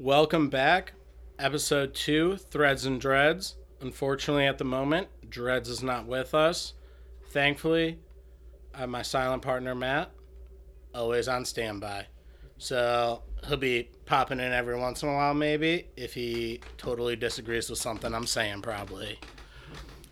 [0.00, 0.92] Welcome back.
[1.40, 3.56] Episode 2 Threads and Dreads.
[3.80, 6.74] Unfortunately, at the moment, Dreads is not with us.
[7.30, 7.98] Thankfully,
[8.72, 10.12] I have my silent partner, Matt,
[10.94, 12.06] always on standby.
[12.58, 17.68] So he'll be popping in every once in a while, maybe, if he totally disagrees
[17.68, 19.18] with something I'm saying, probably.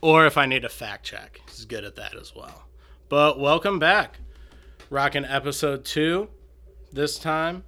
[0.01, 1.41] Or if I need a fact check.
[1.49, 2.65] He's good at that as well.
[3.09, 4.19] But welcome back.
[4.91, 6.29] Rocking episode 2
[6.93, 7.63] this time.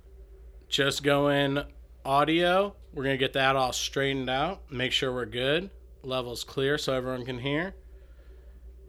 [0.68, 1.62] Just going
[2.08, 2.74] audio.
[2.94, 5.68] We're going to get that all straightened out, make sure we're good,
[6.02, 7.74] levels clear so everyone can hear.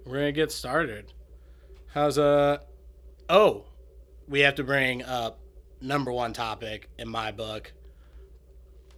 [0.05, 1.11] We're going to get started.
[1.87, 2.59] How's uh
[3.29, 3.65] Oh,
[4.29, 5.41] we have to bring up
[5.81, 7.73] number 1 topic in my book.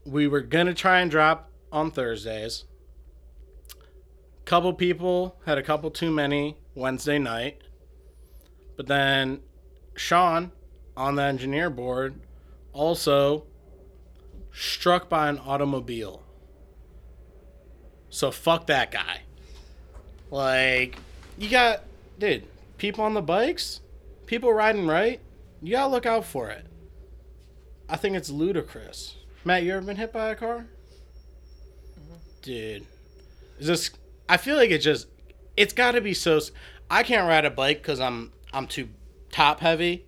[0.05, 2.65] We were going to try and drop on Thursdays.
[4.45, 7.61] Couple people had a couple too many Wednesday night.
[8.77, 9.41] But then
[9.95, 10.51] Sean
[10.95, 12.21] on the engineer board
[12.71, 13.47] also
[14.53, 16.23] struck by an automobile.
[18.09, 19.21] So fuck that guy.
[20.29, 20.97] Like,
[21.37, 21.83] you got,
[22.19, 22.43] dude,
[22.77, 23.81] people on the bikes,
[24.25, 25.19] people riding right,
[25.61, 26.65] you gotta look out for it.
[27.89, 29.17] I think it's ludicrous.
[29.43, 30.67] Matt, you ever been hit by a car?
[31.99, 32.15] Mm-hmm.
[32.41, 32.85] Dude,
[33.59, 33.91] is this?
[34.29, 35.07] I feel like it just,
[35.57, 36.39] it's got to be so.
[36.89, 38.89] I can't ride a bike because I'm I'm too
[39.31, 40.05] top heavy.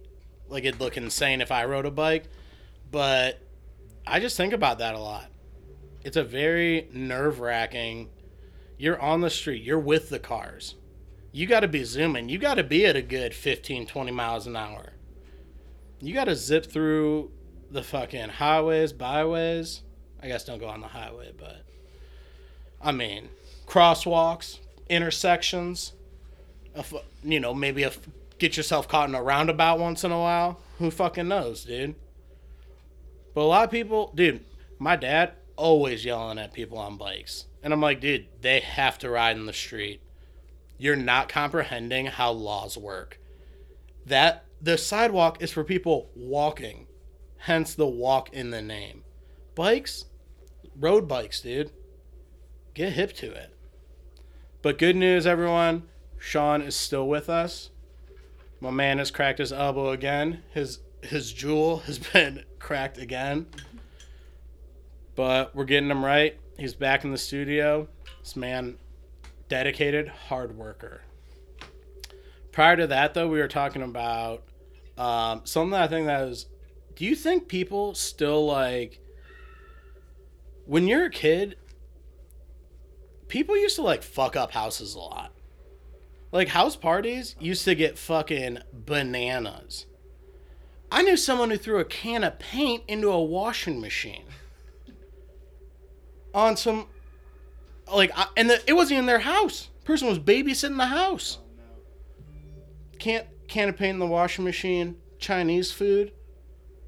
[0.47, 2.25] Like it'd look insane if I rode a bike,
[2.89, 3.39] but
[4.05, 5.25] I just think about that a lot.
[6.03, 8.09] It's a very nerve wracking.
[8.77, 10.75] You're on the street, you're with the cars.
[11.31, 12.29] You got to be zooming.
[12.29, 14.93] You got to be at a good 15, 20 miles an hour.
[15.99, 17.31] You got to zip through
[17.71, 19.81] the fucking highways, byways.
[20.21, 21.63] I guess don't go on the highway, but
[22.81, 23.29] I mean,
[23.65, 24.59] crosswalks,
[24.89, 25.93] intersections.
[27.23, 27.87] You know, maybe
[28.37, 30.59] get yourself caught in a roundabout once in a while.
[30.79, 31.95] Who fucking knows, dude?
[33.33, 34.45] But a lot of people, dude,
[34.79, 37.45] my dad always yelling at people on bikes.
[37.61, 40.01] And I'm like, dude, they have to ride in the street.
[40.77, 43.19] You're not comprehending how laws work.
[44.05, 46.87] That the sidewalk is for people walking,
[47.37, 49.03] hence the walk in the name.
[49.55, 50.05] Bikes,
[50.77, 51.71] road bikes, dude.
[52.73, 53.55] Get hip to it.
[54.61, 55.83] But good news, everyone.
[56.17, 57.69] Sean is still with us.
[58.59, 60.41] My man has cracked his elbow again.
[60.53, 63.47] His his jewel has been cracked again.
[65.15, 66.37] But we're getting him right.
[66.57, 67.87] He's back in the studio.
[68.21, 68.77] This man,
[69.47, 71.01] dedicated hard worker.
[72.51, 74.43] Prior to that, though, we were talking about
[74.97, 76.47] um, something I think that is.
[76.95, 78.99] Do you think people still like
[80.65, 81.57] when you're a kid?
[83.27, 85.33] People used to like fuck up houses a lot.
[86.31, 89.87] Like house parties used to get fucking bananas.
[90.93, 94.25] I knew someone who threw a can of paint into a washing machine.
[96.35, 96.85] On some,
[97.91, 99.69] like, and the, it wasn't even their house.
[99.85, 101.39] Person was babysitting the house.
[102.99, 104.97] Can't can of paint in the washing machine.
[105.17, 106.11] Chinese food.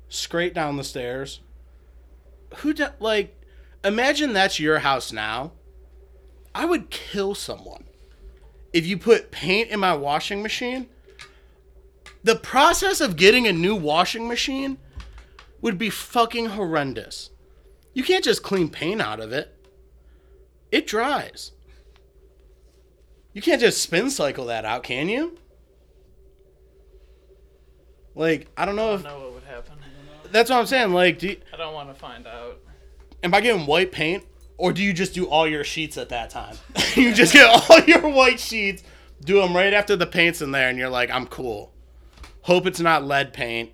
[0.08, 1.42] Straight down the stairs.
[2.58, 3.36] Who like?
[3.84, 5.52] Imagine that's your house now.
[6.54, 7.86] I would kill someone
[8.72, 10.90] if you put paint in my washing machine.
[12.26, 14.80] The process of getting a new washing machine
[15.62, 17.30] would be fucking horrendous.
[17.94, 19.56] You can't just clean paint out of it.
[20.72, 21.52] It dries.
[23.34, 25.38] You can't just spin cycle that out, can you?
[28.16, 29.76] Like, I don't know I don't know what would happen.
[30.32, 30.94] that's what I'm saying.
[30.94, 32.58] Like, do you, I don't want to find out.
[33.22, 34.24] am I getting white paint,
[34.58, 36.58] or do you just do all your sheets at that time?
[36.96, 38.82] you just get all your white sheets,
[39.24, 41.75] do them right after the paint's in there, and you're like, I'm cool.
[42.46, 43.72] Hope it's not lead paint,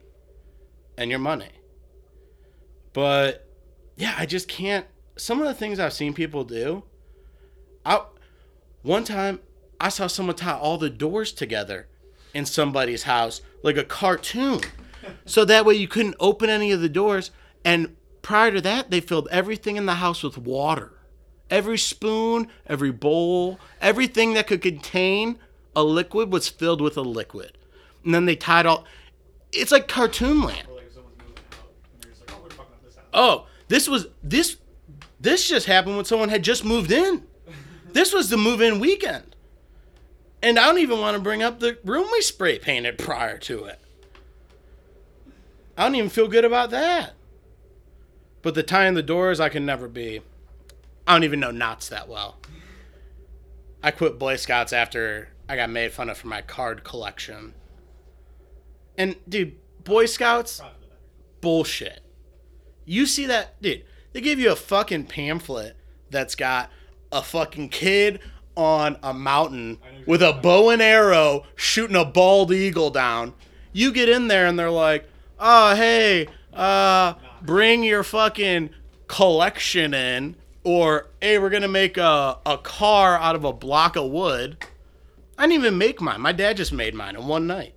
[0.98, 1.50] and your money.
[2.94, 3.46] But
[3.98, 4.86] yeah, I just can't.
[5.18, 6.84] Some of the things I've seen people do.
[7.86, 8.06] I
[8.82, 9.42] one time
[9.82, 11.90] I saw someone tie all the doors together
[12.34, 14.62] in somebody's house like a cartoon
[15.26, 17.32] so that way you couldn't open any of the doors.
[17.66, 20.94] And prior to that, they filled everything in the house with water.
[21.50, 25.40] Every spoon, every bowl, everything that could contain
[25.76, 27.58] a liquid was filled with a liquid.
[28.04, 28.86] And then they tied all.
[29.52, 30.68] It's like cartoon land.
[30.70, 32.98] Or like someone's moving out, and you're just like, oh, we're fucking up this.
[33.14, 34.58] Oh, this was this.
[35.20, 37.28] This just happened when someone had just moved in.
[37.94, 39.36] This was the move-in weekend.
[40.42, 43.66] And I don't even want to bring up the room we spray painted prior to
[43.66, 43.80] it.
[45.78, 47.14] I don't even feel good about that.
[48.42, 50.22] But the tying the doors, I can never be.
[51.06, 52.38] I don't even know knots that well.
[53.84, 57.54] I quit Boy Scouts after I got made fun of for my card collection.
[59.02, 61.42] And dude, Boy Scouts, Profit of that.
[61.42, 62.02] bullshit.
[62.86, 63.84] You see that, dude?
[64.14, 65.76] They give you a fucking pamphlet
[66.10, 66.70] that's got
[67.12, 68.20] a fucking kid
[68.56, 73.34] on a mountain with a bow and arrow shooting a bald eagle down.
[73.72, 75.10] You get in there and they're like,
[75.40, 78.70] "Oh, hey, uh, bring your fucking
[79.08, 84.12] collection in," or "Hey, we're gonna make a a car out of a block of
[84.12, 84.58] wood."
[85.38, 86.22] I didn't even make mine.
[86.22, 87.74] My dad just made mine in one night.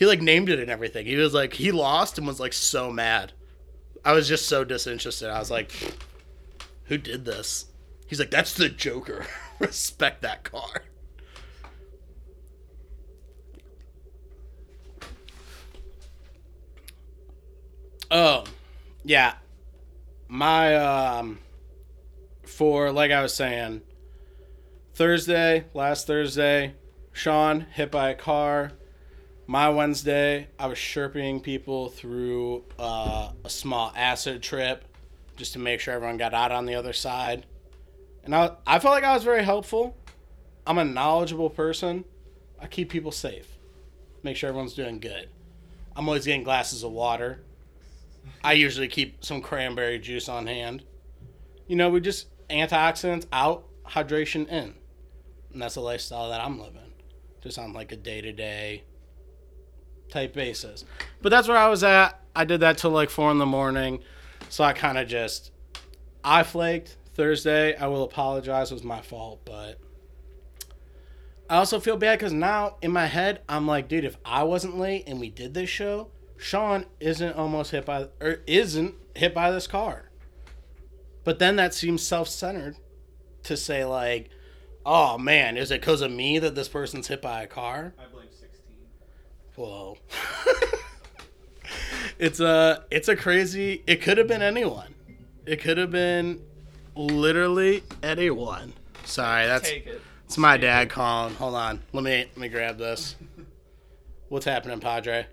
[0.00, 1.04] He like named it and everything.
[1.04, 3.34] He was like he lost and was like so mad.
[4.02, 5.28] I was just so disinterested.
[5.28, 5.72] I was like,
[6.84, 7.66] who did this?
[8.06, 9.26] He's like, that's the Joker.
[9.58, 10.84] Respect that car.
[18.10, 18.44] Oh,
[19.04, 19.34] yeah.
[20.28, 21.40] My um
[22.46, 23.82] for like I was saying,
[24.94, 26.76] Thursday, last Thursday,
[27.12, 28.72] Sean hit by a car.
[29.50, 34.84] My Wednesday, I was sherping people through uh, a small acid trip
[35.34, 37.46] just to make sure everyone got out on the other side.
[38.22, 39.96] And I, I felt like I was very helpful.
[40.68, 42.04] I'm a knowledgeable person.
[42.60, 43.48] I keep people safe,
[44.22, 45.28] make sure everyone's doing good.
[45.96, 47.40] I'm always getting glasses of water.
[48.44, 50.84] I usually keep some cranberry juice on hand.
[51.66, 54.74] You know, we just antioxidants out, hydration in.
[55.52, 56.92] And that's the lifestyle that I'm living.
[57.42, 58.84] Just on like a day to day
[60.10, 60.84] type basis.
[61.22, 62.20] But that's where I was at.
[62.34, 64.00] I did that till like four in the morning.
[64.48, 65.52] So I kind of just,
[66.24, 67.76] I flaked Thursday.
[67.76, 68.70] I will apologize.
[68.70, 69.40] It was my fault.
[69.44, 69.78] But
[71.48, 74.78] I also feel bad because now in my head, I'm like, dude, if I wasn't
[74.78, 79.50] late and we did this show, Sean isn't almost hit by, or isn't hit by
[79.50, 80.10] this car.
[81.24, 82.76] But then that seems self centered
[83.42, 84.30] to say, like,
[84.86, 87.94] oh man, is it because of me that this person's hit by a car?
[87.98, 88.09] I blame 16.
[89.60, 89.98] Whoa.
[92.18, 94.94] it's a it's a crazy it could have been anyone.
[95.44, 96.40] It could have been
[96.96, 98.72] literally anyone.
[99.04, 100.00] Sorry, that's Take it.
[100.24, 101.34] it's my dad calling.
[101.34, 101.82] Hold on.
[101.92, 103.16] Let me let me grab this.
[104.30, 105.26] What's happening, Padre?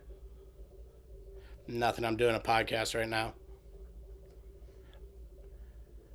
[1.69, 2.03] Nothing.
[2.03, 3.31] I'm doing a podcast right now.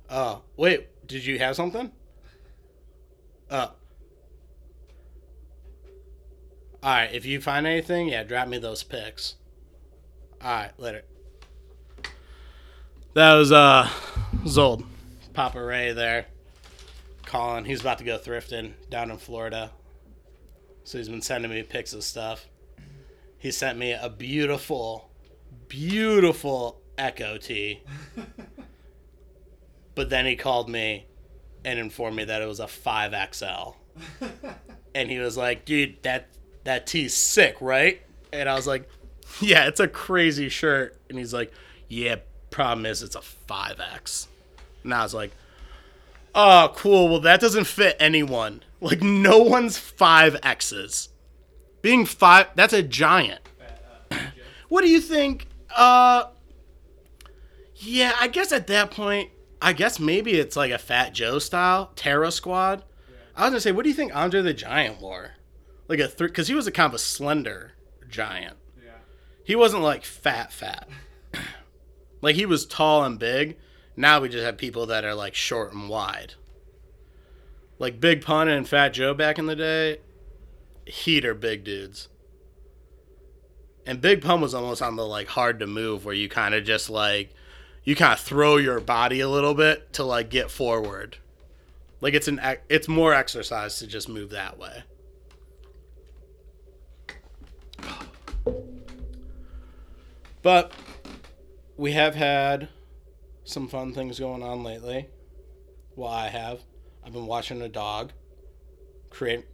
[0.07, 0.87] Oh, wait.
[1.07, 1.91] Did you have something?
[3.49, 3.71] Oh.
[6.83, 7.13] All right.
[7.13, 9.35] If you find anything, yeah, drop me those pics.
[10.41, 11.03] All right, later.
[13.13, 13.87] That was uh,
[14.43, 14.83] Zold,
[15.33, 16.25] Papa Ray there,
[17.25, 17.63] calling.
[17.63, 19.71] He's about to go thrifting down in Florida,
[20.83, 22.47] so he's been sending me pics of stuff.
[23.37, 25.09] He sent me a beautiful,
[25.69, 27.83] beautiful Echo tee,
[29.95, 31.05] but then he called me
[31.63, 33.77] and informed me that it was a five XL
[34.95, 36.29] and he was like, "Dude, that
[36.63, 38.01] that tee's sick, right?"
[38.31, 38.89] And I was like,
[39.41, 41.51] "Yeah, it's a crazy shirt." And he's like,
[41.87, 42.17] "Yeah,
[42.49, 44.27] problem is it's a 5X."
[44.83, 45.31] And I was like,
[46.35, 47.09] "Oh, cool.
[47.09, 48.63] Well, that doesn't fit anyone.
[48.81, 51.07] Like no one's 5Xs.
[51.81, 53.39] Being 5 that's a giant.
[54.69, 56.25] What do you think uh
[57.75, 59.29] Yeah, I guess at that point,
[59.61, 62.83] I guess maybe it's like a Fat Joe style Terror Squad.
[63.35, 65.31] I was gonna say, what do you think Andre the Giant wore?
[65.87, 67.73] Like a three, because he was a kind of a slender
[68.09, 68.57] giant.
[68.83, 68.91] Yeah.
[69.43, 70.87] He wasn't like fat, fat.
[72.21, 73.57] like he was tall and big.
[73.95, 76.35] Now we just have people that are like short and wide.
[77.79, 79.97] Like Big Pun and Fat Joe back in the day,
[80.85, 82.07] heater big dudes.
[83.85, 86.63] And Big Pun was almost on the like hard to move, where you kind of
[86.63, 87.33] just like
[87.83, 91.17] you kind of throw your body a little bit to like get forward.
[91.99, 94.83] Like it's an it's more exercise to just move that way.
[100.41, 100.73] But
[101.77, 102.69] we have had
[103.45, 105.07] some fun things going on lately.
[105.95, 106.61] Well, I have.
[107.05, 108.11] I've been watching a dog
[109.09, 109.45] create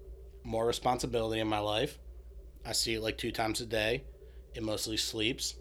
[0.43, 1.99] more responsibility in my life.
[2.65, 4.03] I see it like two times a day.
[4.55, 5.55] It mostly sleeps.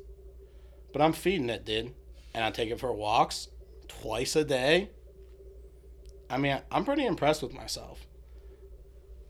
[0.93, 1.95] But I'm feeding it, dude.
[2.35, 3.49] And I take it for walks
[3.89, 4.91] twice a day.
[6.31, 8.07] I mean, I'm pretty impressed with myself.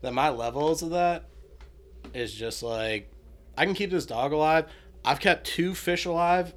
[0.01, 1.29] That my levels of that
[2.13, 3.11] is just like
[3.59, 4.71] I can keep this dog alive.
[5.03, 6.53] I've kept two fish alive.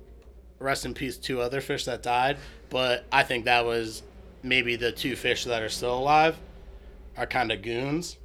[0.60, 2.36] Rest in peace, two other fish that died.
[2.70, 4.04] But I think that was
[4.44, 6.38] maybe the two fish that are still alive
[7.16, 8.18] are kind of goons,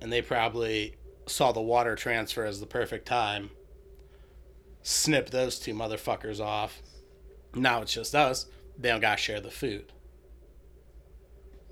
[0.00, 0.96] and they probably
[1.26, 3.50] saw the water transfer as the perfect time.
[4.82, 6.80] Snip those two motherfuckers off.
[7.54, 8.46] Now it's just us.
[8.78, 9.92] They don't gotta share the food.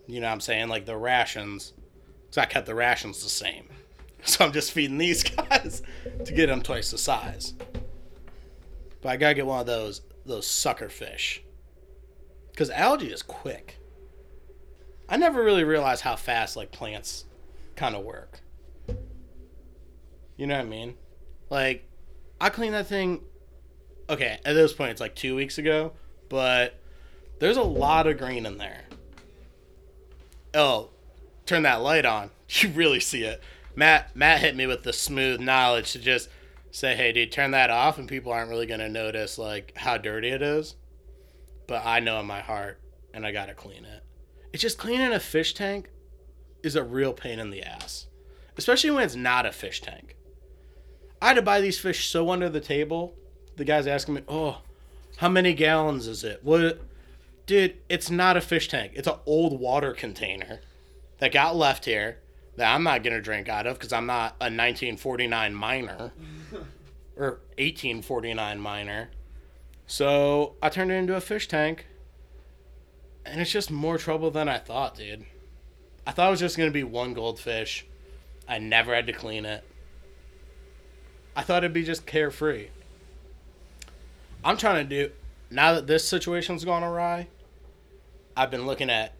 [0.07, 0.69] You know what I'm saying?
[0.69, 1.73] Like the rations.
[2.31, 3.71] So I kept the rations the same.
[4.27, 5.83] So I'm just feeding these guys
[6.25, 7.55] to get them twice the size.
[9.00, 11.43] But I gotta get one of those those sucker fish.
[12.50, 13.79] Because algae is quick.
[15.09, 17.25] I never really realized how fast like plants
[17.77, 18.41] kind of work.
[20.37, 20.95] You know what I mean?
[21.50, 21.89] Like,
[22.41, 23.21] I cleaned that thing.
[24.09, 25.93] Okay, at this point, it's like two weeks ago,
[26.29, 26.81] but
[27.41, 28.85] there's a lot of green in there.
[30.55, 30.91] Oh,
[31.47, 32.31] turn that light on.
[32.53, 33.41] You really see it.
[33.75, 36.29] Matt Matt hit me with the smooth knowledge to just
[36.71, 40.29] say, "Hey, dude, turn that off," and people aren't really gonna notice like how dirty
[40.29, 40.77] it is.
[41.67, 42.81] But I know in my heart,
[43.15, 44.03] and I gotta clean it.
[44.53, 45.89] It's just cleaning a fish tank
[46.62, 48.07] is a real pain in the ass,
[48.57, 50.17] especially when it's not a fish tank.
[51.23, 53.15] I had to buy these fish so under the table.
[53.57, 54.62] The guy's asking me, "Oh,
[55.19, 56.81] how many gallons is it?" What,
[57.47, 57.77] dude?
[57.89, 58.93] It's not a fish tank.
[58.95, 60.61] It's an old water container
[61.19, 62.19] that got left here
[62.61, 66.12] that I'm not gonna drink out of because I'm not a 1949 miner
[67.17, 69.11] or 1849 miner.
[69.87, 71.87] So I turned it into a fish tank,
[73.25, 75.25] and it's just more trouble than I thought, dude.
[76.07, 77.87] I thought it was just gonna be one goldfish.
[78.47, 79.64] I never had to clean it.
[81.35, 82.69] I thought it'd be just carefree.
[84.45, 85.12] I'm trying to do
[85.50, 87.29] now that this situation's gone awry.
[88.37, 89.14] I've been looking at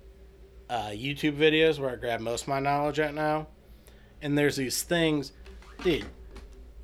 [0.71, 3.49] uh, YouTube videos where I grab most of my knowledge at now,
[4.23, 5.33] and there's these things,
[5.83, 6.07] dude.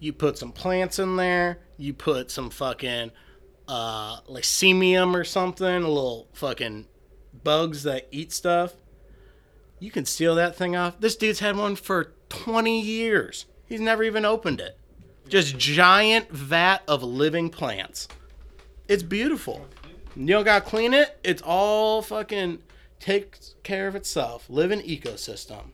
[0.00, 1.60] You put some plants in there.
[1.78, 3.12] You put some fucking
[3.68, 6.86] uh, lycemium or something, a little fucking
[7.44, 8.74] bugs that eat stuff.
[9.78, 11.00] You can steal that thing off.
[11.00, 13.46] This dude's had one for 20 years.
[13.66, 14.78] He's never even opened it.
[15.28, 18.08] Just giant vat of living plants.
[18.88, 19.66] It's beautiful.
[20.14, 21.18] You don't gotta clean it.
[21.22, 22.60] It's all fucking
[23.00, 24.48] takes care of itself.
[24.48, 25.70] live Living ecosystem.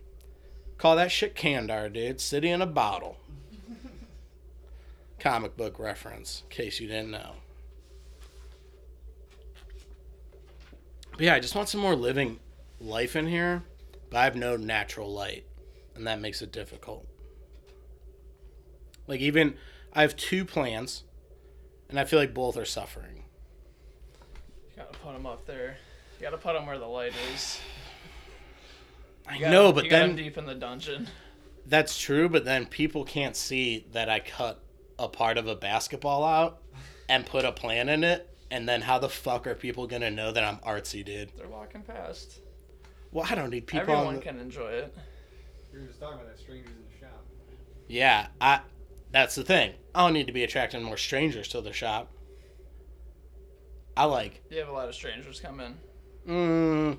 [0.78, 2.20] Call that shit Kandor, dude.
[2.20, 3.16] City in a bottle.
[5.20, 7.34] Comic book reference, in case you didn't know.
[11.12, 12.40] But yeah, I just want some more living
[12.80, 13.62] life in here,
[14.10, 15.46] but I have no natural light,
[15.94, 17.06] and that makes it difficult.
[19.06, 19.54] Like even
[19.92, 21.04] I have two plants,
[21.88, 23.24] and I feel like both are suffering.
[24.70, 25.76] You gotta put them up there.
[26.22, 27.60] You gotta put them where the light is.
[29.26, 31.08] I You got know, 'em- but you got 'em then deep in the dungeon.
[31.66, 32.28] that's true.
[32.28, 34.60] But then people can't see that I cut
[35.00, 36.62] a part of a basketball out
[37.08, 38.28] and put a plan in it.
[38.52, 41.32] And then how the fuck are people gonna know that I'm artsy, dude?
[41.36, 42.38] They're walking past.
[43.10, 43.80] Well, I don't need people.
[43.80, 44.94] Everyone on the- can enjoy it.
[45.72, 47.24] We were just talking about that strangers in the shop.
[47.88, 48.60] Yeah, I.
[49.10, 49.74] That's the thing.
[49.92, 52.12] I don't need to be attracting more strangers to the shop.
[53.96, 54.40] I like.
[54.50, 55.76] You have a lot of strangers come in.
[56.26, 56.98] Mm,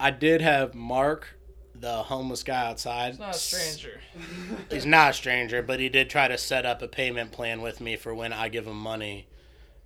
[0.00, 1.28] I did have Mark,
[1.74, 3.10] the homeless guy outside.
[3.10, 4.00] It's not a stranger.
[4.70, 7.80] He's not a stranger, but he did try to set up a payment plan with
[7.80, 9.28] me for when I give him money,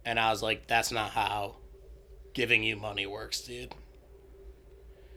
[0.05, 1.57] and I was like, "That's not how
[2.33, 3.75] giving you money works, dude."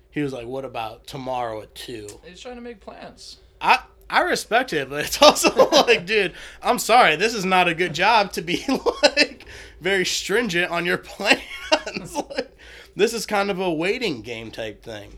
[0.09, 2.07] He was like, "What about tomorrow at 2?
[2.25, 3.37] He's trying to make plans.
[3.61, 3.79] I
[4.09, 7.93] I respect it, but it's also like, dude, I'm sorry, this is not a good
[7.93, 8.63] job to be
[9.03, 9.45] like
[9.81, 12.15] very stringent on your plans.
[12.15, 12.55] like,
[12.95, 15.17] this is kind of a waiting game type thing.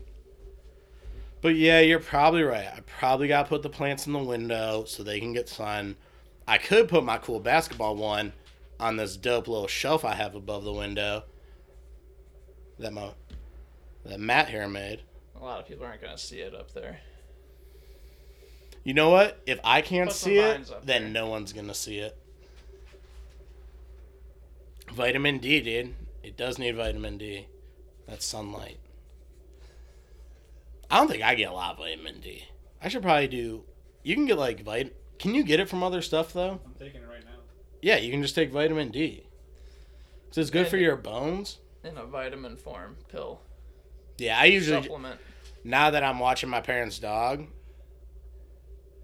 [1.42, 2.66] But yeah, you're probably right.
[2.66, 5.96] I probably got to put the plants in the window so they can get sun.
[6.48, 8.32] I could put my cool basketball one
[8.80, 11.24] on this dope little shelf I have above the window
[12.78, 13.10] that my
[14.04, 15.02] that Matt here made.
[15.40, 17.00] A lot of people aren't gonna see it up there.
[18.84, 19.40] You know what?
[19.46, 21.10] If I can't Put see it, then there.
[21.10, 22.16] no one's gonna see it.
[24.92, 25.94] Vitamin D, dude.
[26.22, 27.46] It does need vitamin D.
[28.06, 28.78] That's sunlight.
[30.90, 32.44] I don't think I get a lot of vitamin D.
[32.80, 33.64] I should probably do.
[34.02, 34.94] You can get like vit.
[35.18, 36.60] Can you get it from other stuff though?
[36.64, 37.38] I'm taking it right now.
[37.82, 39.24] Yeah, you can just take vitamin D.
[40.30, 41.58] So it's good for your bones.
[41.82, 43.40] In a vitamin form pill.
[44.18, 45.20] Yeah, I usually Supplement.
[45.64, 47.46] now that I'm watching my parents' dog.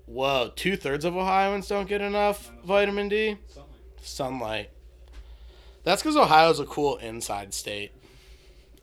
[0.07, 3.39] Whoa, two thirds of Ohioans don't get enough vitamin D.
[3.49, 3.73] Something.
[4.03, 4.71] sunlight.
[5.85, 7.93] That's because Ohio's a cool inside state.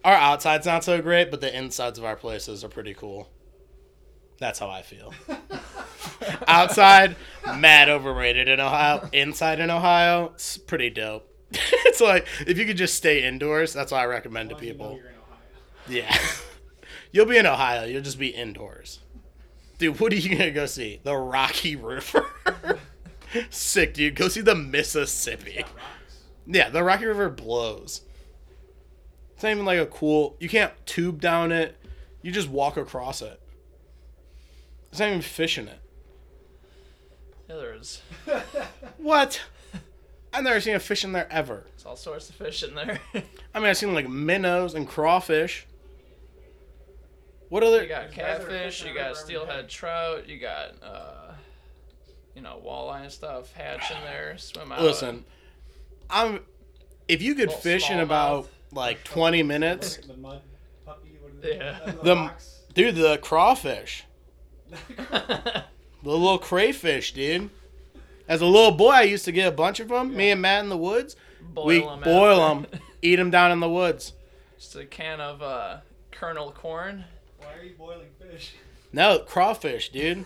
[0.04, 3.30] Our outside's not so great, but the insides of our places are pretty cool.
[4.40, 5.14] That's how I feel.
[6.48, 7.16] Outside,
[7.58, 9.10] mad overrated in Ohio.
[9.12, 11.28] Inside in Ohio, it's pretty dope.
[11.52, 14.70] it's like if you could just stay indoors, that's what I recommend to Well, you
[14.70, 14.96] know people.
[14.96, 16.10] you're in Ohio.
[16.10, 16.18] Yeah.
[17.12, 19.00] You'll be in Ohio, you'll just be indoors.
[19.80, 21.00] Dude, what are you gonna go see?
[21.04, 22.24] The Rocky River?
[23.50, 24.14] Sick, dude.
[24.16, 25.66] Go see the Mississippi.
[26.46, 28.02] Yeah, the Rocky River blows.
[29.40, 30.36] It's not even like a cool.
[30.42, 31.78] You can't tube down it.
[32.22, 33.40] You just walk across it.
[34.92, 35.80] There's not even fish in it.
[37.48, 38.02] Yeah, there is.
[38.98, 39.42] What?
[40.34, 41.66] I've never seen a fish in there ever.
[41.74, 43.00] It's all sorts of fish in there.
[43.56, 45.66] I mean, I've seen like minnows and crawfish.
[47.48, 47.84] What other?
[47.84, 49.74] you got There's guys that are catfish, you got steelhead day.
[49.74, 51.32] trout, you got uh,
[52.36, 54.82] you know walleye and stuff hatch in there, swim out.
[54.82, 55.24] Listen,
[56.10, 56.42] I'm.
[57.08, 58.04] If you could fish in smallmouth.
[58.04, 60.42] about like 20 minutes, The mud
[60.86, 61.18] puppy.
[61.22, 61.80] What is Yeah.
[61.86, 62.32] The The-
[62.74, 64.06] dude, the crawfish,
[64.98, 65.64] the
[66.04, 67.50] little crayfish, dude.
[68.28, 70.16] As a little boy, I used to get a bunch of them.
[70.16, 71.16] Me and Matt in the woods.
[71.42, 72.68] boil we them boil them,
[73.02, 74.14] eat them down in the woods.
[74.58, 75.78] Just a can of uh,
[76.12, 77.06] kernel corn.
[77.40, 78.54] Why are you boiling fish?
[78.94, 80.26] No, crawfish, dude.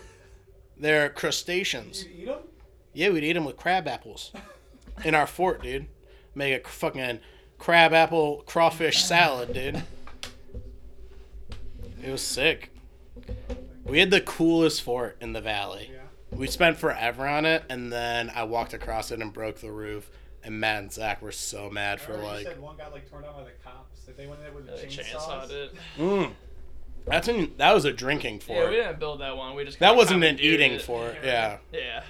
[0.76, 2.04] They're You crustaceans.
[2.06, 2.40] eat them?
[2.92, 4.32] Yeah, we'd eat them with crab apples
[5.04, 5.86] in our fort, dude.
[6.34, 7.20] Make a fucking
[7.64, 9.82] crab apple crawfish salad, dude.
[12.02, 12.70] It was sick.
[13.84, 15.88] We had the coolest fort in the valley.
[15.90, 16.00] Yeah.
[16.36, 20.10] We spent forever on it, and then I walked across it and broke the roof.
[20.42, 23.08] And Matt and Zach were so mad for Remember you like, said one got like
[23.10, 24.02] torn down by the cops.
[24.04, 25.50] That they went in there with Yeah, they chainsaws.
[25.50, 25.74] it.
[25.98, 26.32] mm.
[27.06, 28.64] That's in, that was a drinking fort.
[28.64, 29.54] Yeah, we didn't build that one.
[29.54, 30.82] We just that wasn't an eating it.
[30.82, 31.16] fort.
[31.24, 32.02] Yeah, Yeah,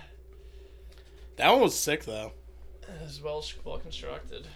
[1.36, 2.32] that one was sick though.
[2.82, 4.48] it was well well constructed.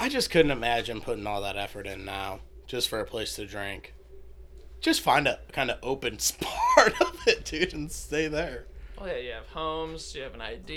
[0.00, 3.44] I just couldn't imagine putting all that effort in now just for a place to
[3.46, 3.94] drink.
[4.80, 6.16] Just find a kind of open
[6.74, 8.66] part of it, dude, and stay there.
[8.96, 10.72] Oh yeah, you have homes, you have an ID,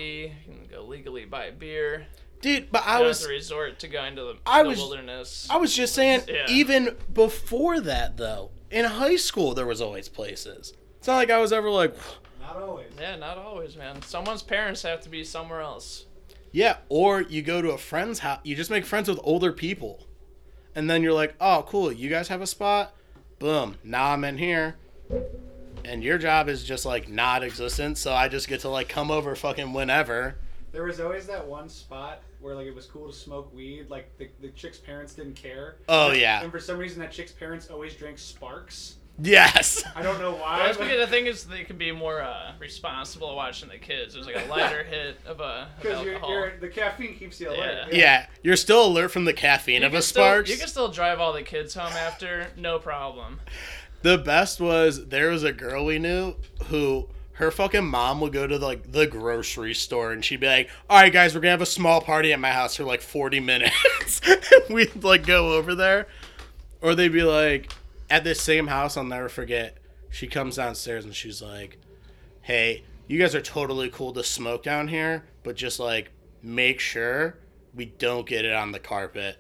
[0.47, 2.07] you can go legally buy beer.
[2.41, 4.77] Dude, but I I was was a resort to go into the, I the was-
[4.79, 5.47] wilderness.
[5.49, 6.45] I was just saying Yeah.
[6.49, 10.73] even before that though, in high school there was always places.
[10.97, 11.95] It's not like I was ever like
[12.41, 12.91] Not always.
[12.99, 14.01] yeah, not always, man.
[14.01, 16.05] Someone's parents have to be somewhere else.
[16.53, 20.07] Yeah, or you go to a friend's house, you just make friends with older people.
[20.75, 22.95] And then you're like, "Oh, cool, you guys have a spot?"
[23.39, 23.75] Boom.
[23.83, 24.77] Now I'm in here.
[25.83, 29.11] And your job is just like not existent, so I just get to like come
[29.11, 30.37] over fucking whenever.
[30.71, 33.89] There was always that one spot where like it was cool to smoke weed.
[33.89, 35.75] Like the, the chick's parents didn't care.
[35.89, 36.41] Oh, yeah.
[36.41, 38.95] And for some reason, that chick's parents always drank Sparks.
[39.21, 39.83] Yes.
[39.95, 40.59] I don't know why.
[40.59, 44.15] That's but- because the thing is they can be more uh, responsible watching the kids.
[44.15, 45.69] There's like a lighter hit of, a.
[45.79, 46.31] Because you're, alcohol.
[46.31, 47.89] you're, the caffeine keeps you alert.
[47.91, 47.97] Yeah.
[47.97, 50.89] Yeah, you're still alert from the caffeine You of a can still- you can still
[50.89, 53.39] drive all the kids home after, no problem.
[54.01, 58.45] The best was there was a girl we knew who her fucking mom would go
[58.45, 61.61] to like the grocery store and she'd be like, "All right, guys, we're gonna have
[61.61, 64.21] a small party at my house for like 40 minutes."
[64.69, 66.07] we'd like go over there,
[66.81, 67.71] or they'd be like,
[68.13, 69.79] at this same house, I'll never forget.
[70.11, 71.79] She comes downstairs and she's like,
[72.41, 76.11] "Hey, you guys are totally cool to smoke down here, but just like
[76.43, 77.39] make sure
[77.73, 79.37] we don't get it on the carpet."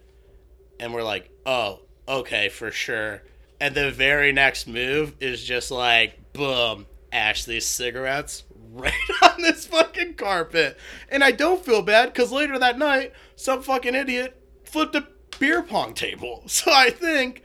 [0.79, 3.21] And we're like, "Oh, okay, for sure."
[3.59, 10.15] And the very next move is just like, boom, Ashley's cigarettes right on this fucking
[10.15, 10.79] carpet.
[11.09, 15.07] And I don't feel bad because later that night, some fucking idiot flipped a
[15.37, 16.43] beer pong table.
[16.47, 17.42] So I think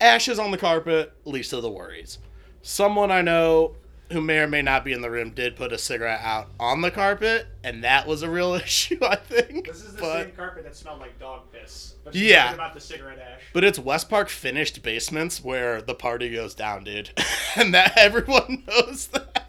[0.00, 2.18] ashes on the carpet, least of the worries.
[2.62, 3.76] Someone I know
[4.12, 6.80] who may or may not be in the room did put a cigarette out on
[6.80, 9.66] the carpet, and that was a real issue, I think.
[9.68, 11.94] This is the but, same carpet that smelled like dog piss.
[12.02, 12.46] But Yeah.
[12.46, 12.54] yeah.
[12.54, 13.42] about the cigarette ash.
[13.52, 17.10] but it's West Park finished basements where the party goes down, dude.
[17.56, 19.48] and that everyone knows that.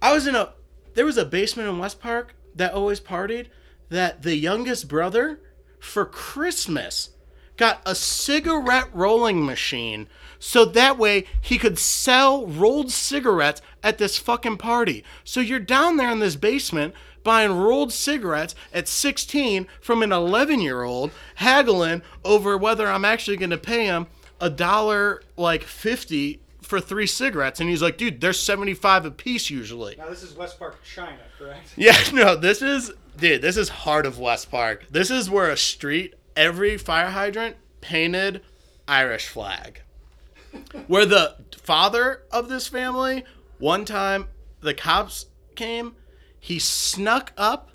[0.00, 0.52] I was in a
[0.94, 3.46] there was a basement in West Park that always partied
[3.88, 5.40] that the youngest brother
[5.78, 7.10] for Christmas
[7.56, 14.18] got a cigarette rolling machine so that way he could sell rolled cigarettes at this
[14.18, 15.04] fucking party.
[15.22, 20.60] So you're down there in this basement buying rolled cigarettes at 16 from an 11
[20.60, 24.08] year old, haggling over whether I'm actually going to pay him
[24.40, 27.60] a dollar like 50 for three cigarettes.
[27.60, 29.94] And he's like, dude, they're 75 a piece usually.
[29.96, 31.72] Now this is West Park, China, correct?
[31.76, 34.86] Yeah, no, this is dude, this is heart of West Park.
[34.90, 38.42] This is where a street, every fire hydrant painted
[38.88, 39.82] Irish flag.
[40.86, 43.24] Where the father of this family,
[43.58, 44.28] one time
[44.60, 45.94] the cops came,
[46.38, 47.70] he snuck up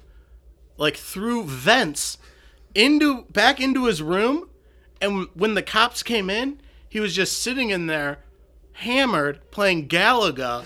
[0.78, 2.18] like through vents
[2.76, 4.50] into back into his room
[5.02, 8.20] and when the cops came in, he was just sitting in there
[8.74, 10.66] hammered playing Galaga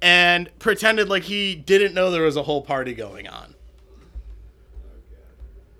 [0.00, 3.54] and pretended like he didn't know there was a whole party going on.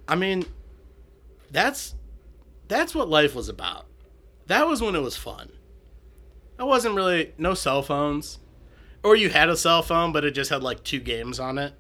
[0.08, 0.44] I mean,
[1.50, 1.94] that's
[2.68, 3.86] that's what life was about.
[4.46, 5.50] That was when it was fun.
[6.58, 8.38] It wasn't really no cell phones.
[9.02, 11.74] Or you had a cell phone but it just had like two games on it.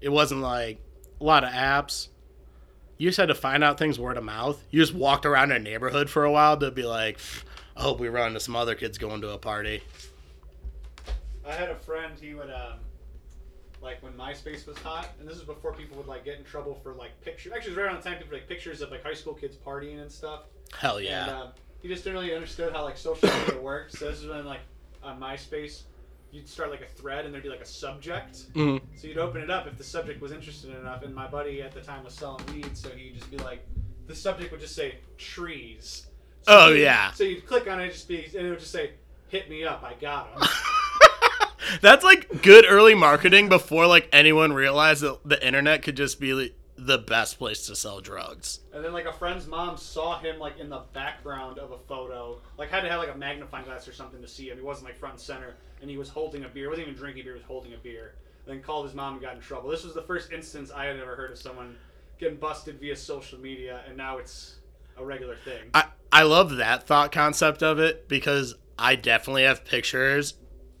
[0.00, 0.80] It wasn't like
[1.20, 2.08] a lot of apps.
[2.98, 4.62] You just had to find out things word of mouth.
[4.70, 7.18] You just walked around a neighborhood for a while to be like,
[7.76, 9.82] I hope we run into some other kids going to a party.
[11.46, 12.12] I had a friend.
[12.20, 12.78] He would, um,
[13.84, 16.80] like when MySpace was hot, and this is before people would like get in trouble
[16.82, 17.52] for like pictures.
[17.54, 19.56] Actually, it was right around the time people like pictures of like high school kids
[19.56, 20.44] partying and stuff.
[20.76, 21.22] Hell yeah.
[21.28, 21.48] And um,
[21.82, 23.92] he just didn't really understood how like social media worked.
[23.98, 24.60] So this is when like
[25.02, 25.82] on MySpace,
[26.32, 28.52] you'd start like a thread and there'd be like a subject.
[28.54, 28.80] Mhm.
[28.96, 31.02] So you'd open it up if the subject was interested enough.
[31.02, 33.64] And my buddy at the time was selling weed, so he'd just be like,
[34.06, 36.06] the subject would just say trees.
[36.42, 37.12] So Oh, yeah.
[37.12, 38.90] So you'd click on it, just be, and it would just say,
[39.28, 40.42] "Hit me up, I got him."
[41.80, 46.52] That's like good early marketing before like anyone realized that the internet could just be
[46.76, 48.60] the best place to sell drugs.
[48.72, 52.38] And then like a friend's mom saw him like in the background of a photo,
[52.58, 54.56] like had to have like a magnifying glass or something to see him.
[54.56, 56.64] He wasn't like front and center, and he was holding a beer.
[56.64, 57.34] He wasn't even drinking beer.
[57.34, 58.14] He was holding a beer.
[58.46, 59.70] Then called his mom and got in trouble.
[59.70, 61.76] This was the first instance I had ever heard of someone
[62.18, 64.56] getting busted via social media, and now it's
[64.98, 65.70] a regular thing.
[65.72, 70.34] I I love that thought concept of it because I definitely have pictures,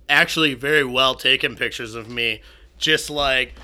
[0.08, 2.42] actually very well taken pictures of me,
[2.78, 3.54] just like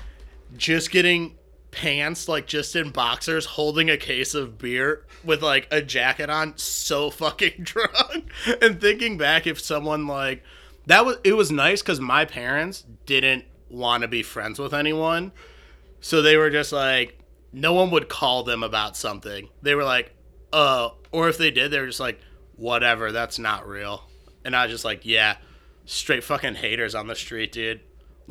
[0.57, 1.37] just getting
[1.71, 6.53] pants like just in boxers holding a case of beer with like a jacket on
[6.57, 8.29] so fucking drunk.
[8.61, 10.43] And thinking back if someone like
[10.85, 15.31] that was it was nice because my parents didn't want to be friends with anyone.
[16.01, 17.17] So they were just like
[17.53, 19.49] no one would call them about something.
[19.61, 20.13] They were like
[20.51, 22.19] uh or if they did they were just like
[22.55, 24.03] whatever that's not real.
[24.43, 25.37] And i was just like yeah
[25.85, 27.81] straight fucking haters on the street dude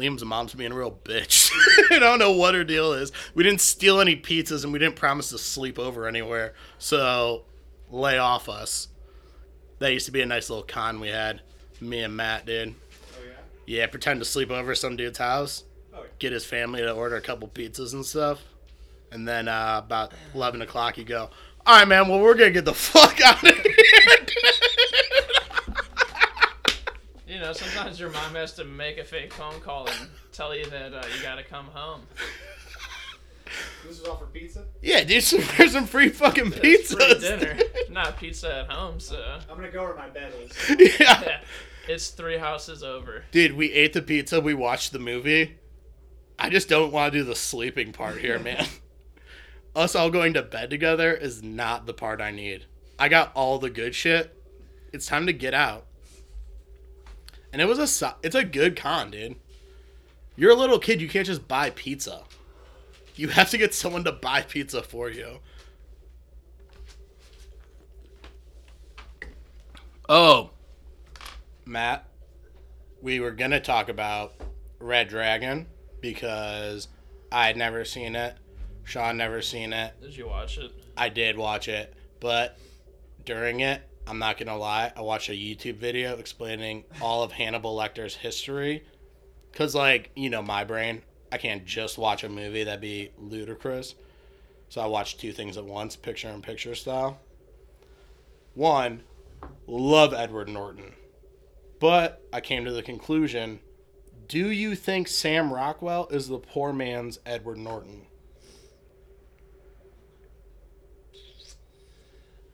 [0.00, 1.50] Liam's mom's being a real bitch.
[1.90, 3.12] I don't know what her deal is.
[3.34, 6.54] We didn't steal any pizzas and we didn't promise to sleep over anywhere.
[6.78, 7.44] So
[7.90, 8.88] lay off us.
[9.78, 11.42] That used to be a nice little con we had.
[11.80, 12.74] Me and Matt did.
[13.14, 13.32] Oh yeah.
[13.78, 15.64] Yeah, pretend to sleep over some dude's house.
[15.94, 16.08] Oh yeah.
[16.18, 18.42] Get his family to order a couple pizzas and stuff.
[19.12, 21.30] And then uh, about 11 o'clock, you go,
[21.66, 23.74] All right, man, well, we're going to get the fuck out of here.
[27.40, 30.66] You know, sometimes your mom has to make a fake phone call and tell you
[30.66, 32.02] that uh, you gotta come home.
[33.82, 34.66] This is all for pizza.
[34.82, 37.18] yeah, dude, some, there's some free fucking It's pizzas.
[37.18, 37.58] free dinner,
[37.90, 39.00] not pizza at home.
[39.00, 41.00] So I'm gonna go where my bed is.
[41.00, 41.22] yeah.
[41.22, 41.40] yeah,
[41.88, 43.24] it's three houses over.
[43.30, 45.56] Dude, we ate the pizza, we watched the movie.
[46.38, 48.66] I just don't want to do the sleeping part here, man.
[49.74, 52.66] Us all going to bed together is not the part I need.
[52.98, 54.36] I got all the good shit.
[54.92, 55.86] It's time to get out.
[57.52, 59.36] And it was a it's a good con, dude.
[60.36, 62.22] You're a little kid, you can't just buy pizza.
[63.16, 65.38] You have to get someone to buy pizza for you.
[70.08, 70.50] Oh,
[71.66, 72.08] Matt,
[73.02, 74.34] we were gonna talk about
[74.78, 75.66] Red Dragon
[76.00, 76.88] because
[77.30, 78.36] I had never seen it.
[78.84, 79.94] Sean never seen it.
[80.00, 80.72] Did you watch it?
[80.96, 82.58] I did watch it, but
[83.24, 87.76] during it, I'm not gonna lie, I watched a YouTube video explaining all of Hannibal
[87.76, 88.82] Lecter's history.
[89.52, 93.94] Cause like, you know, my brain, I can't just watch a movie that'd be ludicrous.
[94.68, 97.20] So I watched two things at once, picture in picture style.
[98.54, 99.04] One,
[99.68, 100.92] love Edward Norton.
[101.78, 103.60] But I came to the conclusion
[104.26, 108.06] do you think Sam Rockwell is the poor man's Edward Norton?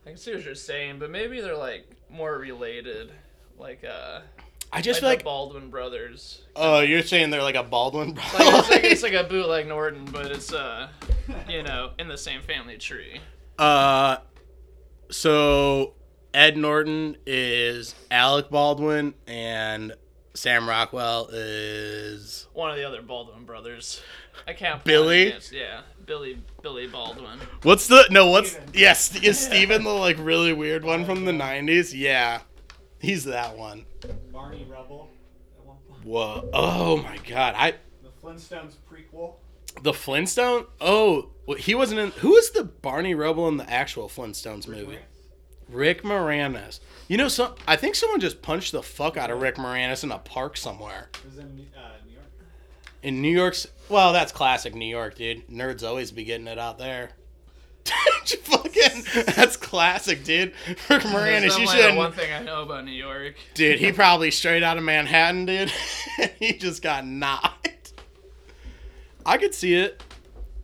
[0.06, 3.10] I can see what you're saying, but maybe they're like more related,
[3.58, 4.20] like uh,
[4.72, 6.42] I just like, feel the like Baldwin brothers.
[6.54, 10.04] Oh, you're saying they're like a Baldwin Like, it's, like, it's like a bootleg Norton,
[10.04, 10.88] but it's uh,
[11.48, 13.20] you know, in the same family tree.
[13.58, 14.18] uh,
[15.10, 15.94] so
[16.32, 19.92] Ed Norton is Alec Baldwin, and
[20.34, 24.00] Sam Rockwell is One of the other Baldwin brothers.
[24.46, 24.84] I can't.
[24.84, 25.34] Billy?
[25.50, 26.38] Yeah, Billy.
[26.62, 27.38] Billy Baldwin.
[27.62, 28.28] what's the no?
[28.30, 28.70] What's Stephen.
[28.74, 29.16] yes?
[29.22, 31.92] Is Stephen the like really weird one from the '90s?
[31.94, 32.40] Yeah,
[33.00, 33.84] he's that one.
[34.32, 35.10] Barney Rubble.
[35.58, 36.04] At one point.
[36.04, 36.48] Whoa!
[36.52, 37.54] Oh my God!
[37.56, 39.34] I The Flintstones prequel.
[39.82, 40.66] the Flintstone.
[40.80, 42.10] Oh, he wasn't in.
[42.20, 44.98] Who is the Barney Rubble in the actual Flintstones movie?
[45.68, 46.78] Rick Moranis.
[47.08, 50.12] You know, some I think someone just punched the fuck out of Rick Moranis in
[50.12, 51.48] a park somewhere It was in uh,
[52.06, 52.15] New York.
[53.06, 53.68] In New York's.
[53.88, 55.46] Well, that's classic New York, dude.
[55.48, 57.10] Nerds always be getting it out there.
[58.26, 59.04] Fucking,
[59.36, 60.52] that's classic, dude.
[60.90, 61.94] Rick Moranis, That's you should.
[61.94, 63.36] one thing I know about New York.
[63.54, 65.70] Dude, he probably straight out of Manhattan, dude.
[66.40, 67.92] he just got knocked.
[69.24, 70.02] I could see it.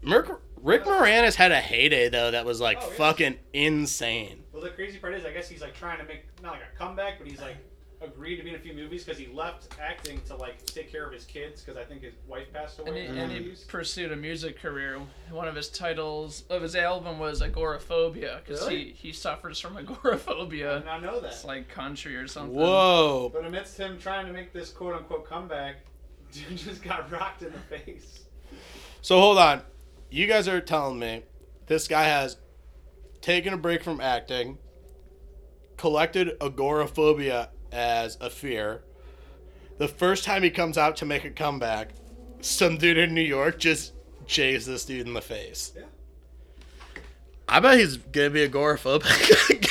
[0.02, 2.94] Merc- Rick Moranis had a heyday though that was like Oh, yeah.
[2.96, 4.42] fucking insane.
[4.52, 6.76] Well, the crazy part is, I guess he's like trying to make not like a
[6.78, 7.56] comeback, but he's like
[8.04, 11.06] agreed to be in a few movies because he left acting to like take care
[11.06, 13.06] of his kids because I think his wife passed away.
[13.06, 15.00] And he, and he pursued a music career.
[15.30, 18.84] One of his titles of his album was Agoraphobia because Really?
[18.92, 20.82] he, he suffers from I did agoraphobia.
[20.84, 21.28] not know that.
[21.32, 22.54] It's like country or something.
[22.54, 23.30] Whoa.
[23.32, 25.76] But amidst him trying to make this quote unquote comeback,
[26.32, 28.24] Dude just got rocked in the face.
[29.02, 29.62] So hold on.
[30.10, 31.22] You guys are telling me
[31.66, 32.36] this guy has
[33.20, 34.58] taken a break from acting,
[35.76, 38.82] collected agoraphobia as a fear.
[39.78, 41.90] The first time he comes out to make a comeback,
[42.40, 43.92] some dude in New York just
[44.26, 45.72] jays this dude in the face.
[45.74, 45.82] Yeah.
[47.48, 49.68] I bet he's gonna be agoraphobic.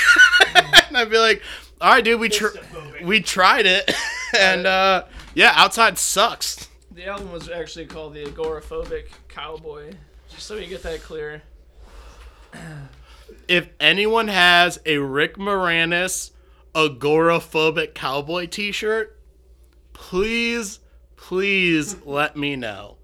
[0.88, 1.42] and I'd be like,
[1.80, 2.58] all right, dude, we tr-
[3.04, 3.92] we tried it,
[4.38, 6.68] and uh, yeah, outside sucks.
[6.92, 9.94] The album was actually called The Agoraphobic Cowboy.
[10.30, 11.42] Just so you get that clear.
[13.48, 16.32] if anyone has a Rick Moranis
[16.74, 19.20] agoraphobic cowboy t-shirt,
[19.94, 20.80] please,
[21.16, 22.98] please let me know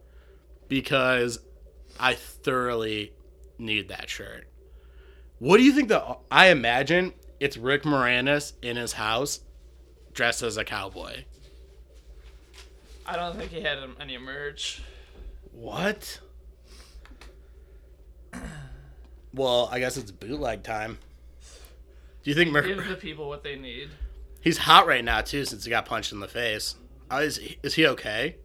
[0.67, 1.39] because
[1.99, 3.13] I thoroughly
[3.57, 4.47] need that shirt.
[5.39, 9.41] What do you think the I imagine it's Rick Moranis in his house
[10.17, 11.23] dressed as a cowboy.
[13.05, 14.81] I don't think he had any merch.
[15.53, 16.19] What?
[19.33, 20.97] Well, I guess it's bootleg time.
[22.27, 23.87] Do you think Mer- Give the people what they need.
[24.41, 26.75] He's hot right now too, since he got punched in the face.
[27.09, 28.35] Uh, is he, is he okay?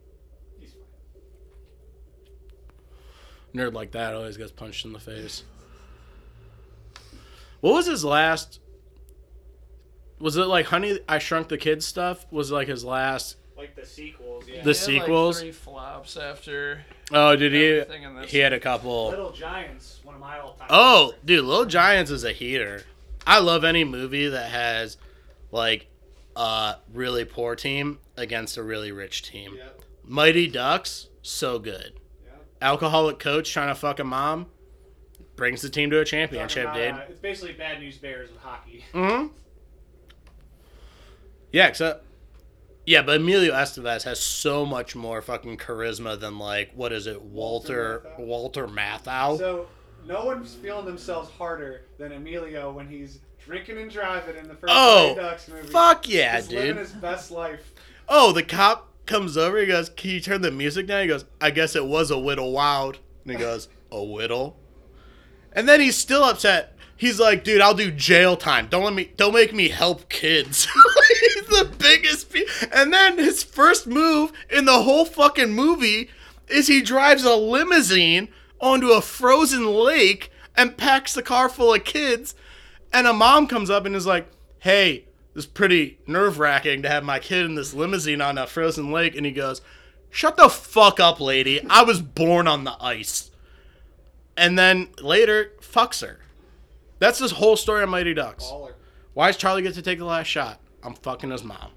[3.53, 5.43] Nerd like that always gets punched in the face.
[7.59, 8.61] What was his last?
[10.17, 12.25] Was it like Honey I Shrunk the Kids stuff?
[12.31, 13.35] Was it like his last?
[13.57, 14.59] Like the sequels, yeah.
[14.59, 15.35] The He had, sequels?
[15.35, 16.85] Like three flops after.
[17.11, 17.65] Oh, did he?
[17.65, 19.09] Everything in this- He had a couple.
[19.09, 20.67] Little Giants, one of my all-time.
[20.69, 21.25] Oh, favorites.
[21.25, 22.83] dude, Little Giants is a heater.
[23.25, 24.97] I love any movie that has
[25.51, 25.87] like
[26.35, 29.55] a really poor team against a really rich team.
[29.55, 29.81] Yep.
[30.05, 31.93] Mighty Ducks, so good.
[32.25, 32.45] Yep.
[32.61, 34.47] Alcoholic coach trying to fuck a mom
[35.35, 36.93] brings the team to a championship, about, dude.
[36.93, 38.83] uh, it's basically Bad News Bears with hockey.
[38.93, 39.27] Mm-hmm.
[41.51, 42.05] Yeah, except
[42.85, 47.21] yeah, but Emilio Estevez has so much more fucking charisma than like what is it,
[47.21, 49.37] Walter Walter Walter Matthau?
[49.37, 49.67] So
[50.07, 54.73] no one's feeling themselves harder than Emilio when he's drinking and driving in the first
[54.75, 55.67] Oh, Ducks movie.
[55.67, 57.71] Fuck yeah, He's living his best life.
[58.07, 59.59] Oh, the cop comes over.
[59.59, 62.19] He goes, "Can you turn the music down?" He goes, "I guess it was a
[62.19, 64.57] whittle wild." And he goes, "A whittle."
[65.53, 66.75] And then he's still upset.
[66.95, 68.67] He's like, "Dude, I'll do jail time.
[68.69, 69.11] Don't let me.
[69.17, 70.67] Don't make me help kids."
[71.09, 72.31] he's the biggest.
[72.31, 76.09] Pe- and then his first move in the whole fucking movie
[76.47, 78.29] is he drives a limousine
[78.63, 82.33] onto a frozen lake and packs the car full of kids.
[82.91, 84.27] And a mom comes up and is like,
[84.59, 88.47] "Hey, this is pretty nerve wracking to have my kid in this limousine on a
[88.47, 89.61] frozen lake." And he goes,
[90.09, 91.65] "Shut the fuck up, lady.
[91.69, 93.31] I was born on the ice."
[94.37, 96.19] And then later, fucks her.
[96.99, 98.45] That's this whole story on Mighty Ducks.
[98.45, 98.73] Baller.
[99.13, 100.59] Why does Charlie get to take the last shot?
[100.83, 101.71] I'm fucking his mom.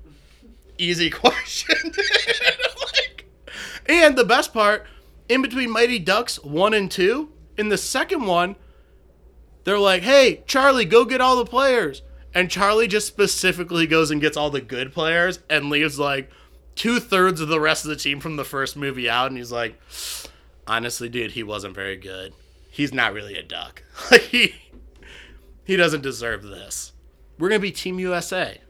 [0.79, 1.77] Easy question.
[2.83, 3.25] Like-
[3.87, 4.87] and the best part,
[5.29, 8.57] in between Mighty Ducks 1 and 2, in the second one,
[9.65, 12.03] they're like, hey, Charlie, go get all the players.
[12.35, 16.31] And Charlie just specifically goes and gets all the good players and leaves like
[16.75, 19.29] two thirds of the rest of the team from the first movie out.
[19.29, 19.81] And he's like,
[20.67, 22.35] honestly, dude, he wasn't very good.
[22.71, 23.83] He's not really a duck.
[24.31, 24.55] He,
[25.65, 26.93] he doesn't deserve this.
[27.39, 28.61] We're going to be Team USA.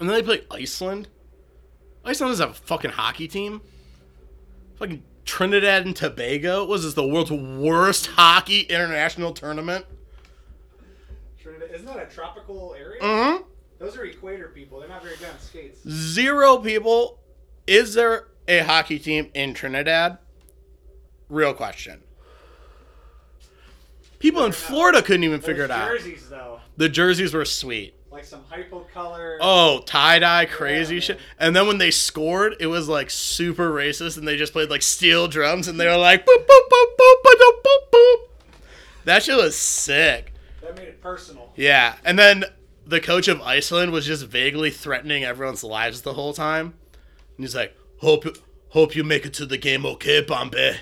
[0.00, 1.06] And then they play Iceland.
[2.04, 3.60] Iceland have a fucking hockey team.
[4.76, 6.64] Fucking Trinidad and Tobago.
[6.64, 9.86] Was this the world's worst hockey international tournament?
[11.40, 11.70] Trinidad.
[11.72, 13.00] Isn't that a tropical area?
[13.00, 13.42] Mm-hmm.
[13.78, 14.80] Those are equator people.
[14.80, 15.78] They're not very good on skates.
[15.88, 17.18] Zero people.
[17.66, 20.18] Is there a hockey team in Trinidad?
[21.28, 22.02] Real question.
[24.18, 25.88] People in Florida couldn't even figure it Those out.
[25.90, 29.38] Jerseys though, The jerseys were sweet like some hypo color.
[29.40, 31.20] Oh, tie dye, crazy yeah, shit.
[31.36, 34.82] And then when they scored, it was like super racist, and they just played like
[34.82, 38.16] steel drums, and they were like boop boop boop boop boop boop boop.
[39.04, 40.32] That shit was sick.
[40.62, 41.52] That made it personal.
[41.56, 42.44] Yeah, and then
[42.86, 46.74] the coach of Iceland was just vaguely threatening everyone's lives the whole time,
[47.36, 48.26] and he's like, "Hope,
[48.68, 50.76] hope you make it to the game, okay, Bombay."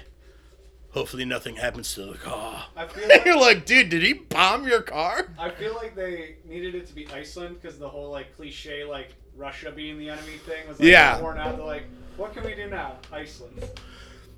[0.93, 4.67] Hopefully nothing happens to the car." I feel like You're like, dude, did he bomb
[4.67, 5.29] your car?
[5.39, 9.15] I feel like they needed it to be Iceland because the whole like cliche like
[9.37, 11.21] Russia being the enemy thing was like Yeah.
[11.21, 11.57] worn out.
[11.57, 11.85] They're like,
[12.17, 12.99] what can we do now?
[13.13, 13.65] Iceland.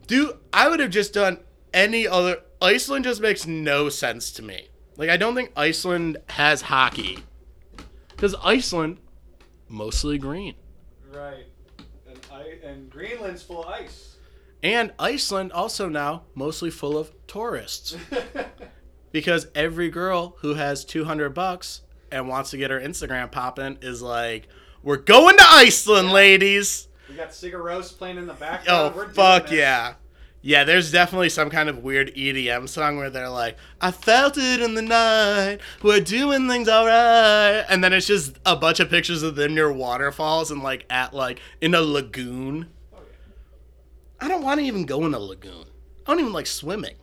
[0.06, 1.38] Dude, I would have just done
[1.72, 2.38] any other.
[2.62, 4.68] Iceland just makes no sense to me.
[4.96, 7.18] Like, I don't think Iceland has hockey.
[8.10, 8.98] Because Iceland,
[9.68, 10.54] mostly green.
[11.12, 11.46] Right.
[12.08, 14.13] And I and Greenland's full of ice.
[14.64, 17.96] And Iceland also now mostly full of tourists.
[19.12, 24.02] Because every girl who has 200 bucks and wants to get her Instagram popping is
[24.02, 24.48] like,
[24.82, 26.88] we're going to Iceland, ladies.
[27.08, 28.92] We got Sigur Rós playing in the background.
[28.92, 28.96] Oh.
[28.96, 29.94] We're fuck yeah.
[30.42, 34.60] Yeah, there's definitely some kind of weird EDM song where they're like, I felt it
[34.60, 37.64] in the night, we're doing things alright.
[37.68, 41.14] And then it's just a bunch of pictures of them near waterfalls and like at
[41.14, 42.66] like in a lagoon.
[44.20, 44.26] Yeah.
[44.26, 45.66] I don't want to even go in a lagoon.
[46.06, 46.96] I don't even like swimming.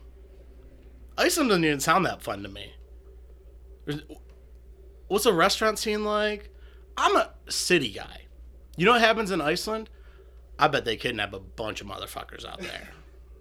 [1.17, 2.74] Iceland doesn't even sound that fun to me.
[5.08, 6.50] What's a restaurant scene like?
[6.97, 8.21] I'm a city guy.
[8.78, 9.89] You know what happens in Iceland?
[10.58, 12.89] I bet they kidnap a bunch of motherfuckers out there.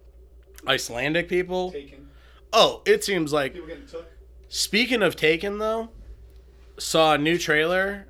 [0.66, 1.72] Icelandic people?
[1.72, 2.08] Taken.
[2.52, 3.54] Oh, it seems like.
[3.54, 4.06] Took.
[4.48, 5.90] Speaking of Taken, though,
[6.78, 8.08] saw a new trailer.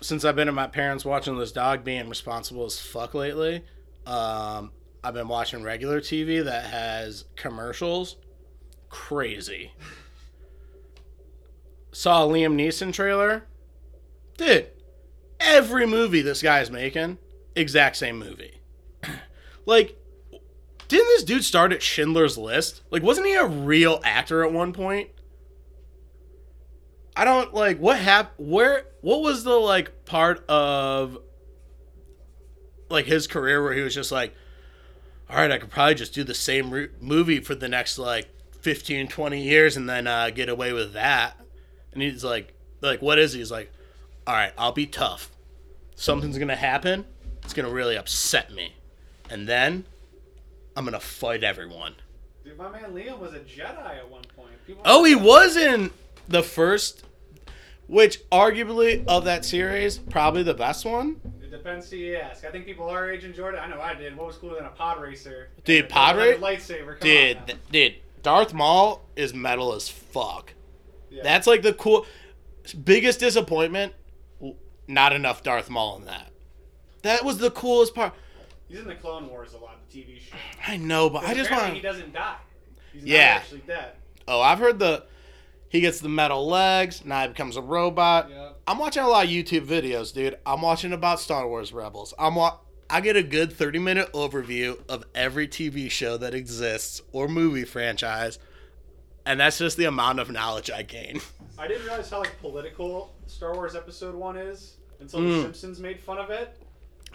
[0.00, 3.64] Since I've been at my parents watching this dog being responsible as fuck lately,
[4.06, 4.70] um,
[5.04, 8.16] I've been watching regular TV that has commercials.
[8.88, 9.72] Crazy.
[11.92, 13.44] Saw a Liam Neeson trailer.
[14.38, 14.68] Dude,
[15.38, 17.18] every movie this guy's making,
[17.54, 18.62] exact same movie.
[19.66, 20.00] like,
[20.88, 22.80] didn't this dude start at Schindler's List?
[22.90, 25.10] Like, wasn't he a real actor at one point?
[27.14, 31.18] I don't like what hap- where what was the like part of
[32.88, 34.34] like his career where he was just like
[35.30, 38.28] all right, I could probably just do the same re- movie for the next like
[38.60, 41.38] 15 20 years and then uh, get away with that.
[41.92, 43.38] And he's like like what is he?
[43.38, 43.72] He's like
[44.26, 45.30] all right, I'll be tough.
[45.96, 47.04] Something's going to happen.
[47.42, 48.74] It's going to really upset me.
[49.30, 49.84] And then
[50.76, 51.94] I'm going to fight everyone.
[52.42, 54.50] Dude, my man Liam was a Jedi at one point.
[54.66, 55.90] People Oh, he was in
[56.28, 57.04] the first,
[57.86, 61.20] which arguably of that series, probably the best one.
[61.56, 62.44] Depends who you ask.
[62.44, 63.58] I think people our age enjoyed it.
[63.58, 64.16] I know I did.
[64.16, 65.50] What was cooler than a pod racer?
[65.64, 66.38] Dude, pod racer?
[66.40, 66.98] lightsaber.
[66.98, 70.52] Come Dude, th- dude, Darth Maul is metal as fuck.
[71.10, 71.22] Yeah.
[71.22, 72.06] That's like the cool,
[72.84, 73.92] biggest disappointment.
[74.88, 76.30] Not enough Darth Maul in that.
[77.02, 78.14] That was the coolest part.
[78.68, 80.36] He's in the Clone Wars a lot, the TV show.
[80.66, 81.72] I know, but I just want.
[81.74, 82.36] he doesn't die.
[82.92, 83.18] He's not Yeah.
[83.36, 83.92] actually dead.
[84.26, 85.04] Oh, I've heard the.
[85.74, 87.04] He gets the metal legs.
[87.04, 88.30] Now he becomes a robot.
[88.30, 88.60] Yep.
[88.68, 90.38] I'm watching a lot of YouTube videos, dude.
[90.46, 92.14] I'm watching about Star Wars Rebels.
[92.16, 92.58] I'm wa-
[92.88, 97.64] I get a good 30 minute overview of every TV show that exists or movie
[97.64, 98.38] franchise,
[99.26, 101.20] and that's just the amount of knowledge I gain.
[101.58, 105.36] I didn't realize how like political Star Wars Episode One is until Mm.
[105.38, 106.56] The Simpsons made fun of it.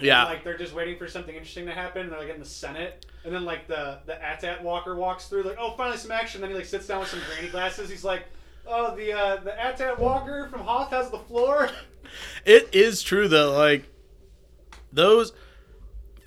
[0.02, 0.20] Yeah.
[0.24, 2.02] And, like they're just waiting for something interesting to happen.
[2.02, 5.44] And they're like in the Senate, and then like the the AT-AT Walker walks through,
[5.44, 6.42] like oh finally some action.
[6.42, 7.90] Then he like sits down with some granny glasses.
[7.90, 8.26] He's like,
[8.70, 11.70] oh the uh, the AT-AT Walker from Hoth has the floor.
[12.44, 13.52] It is true though.
[13.52, 13.84] Like
[14.92, 15.32] those.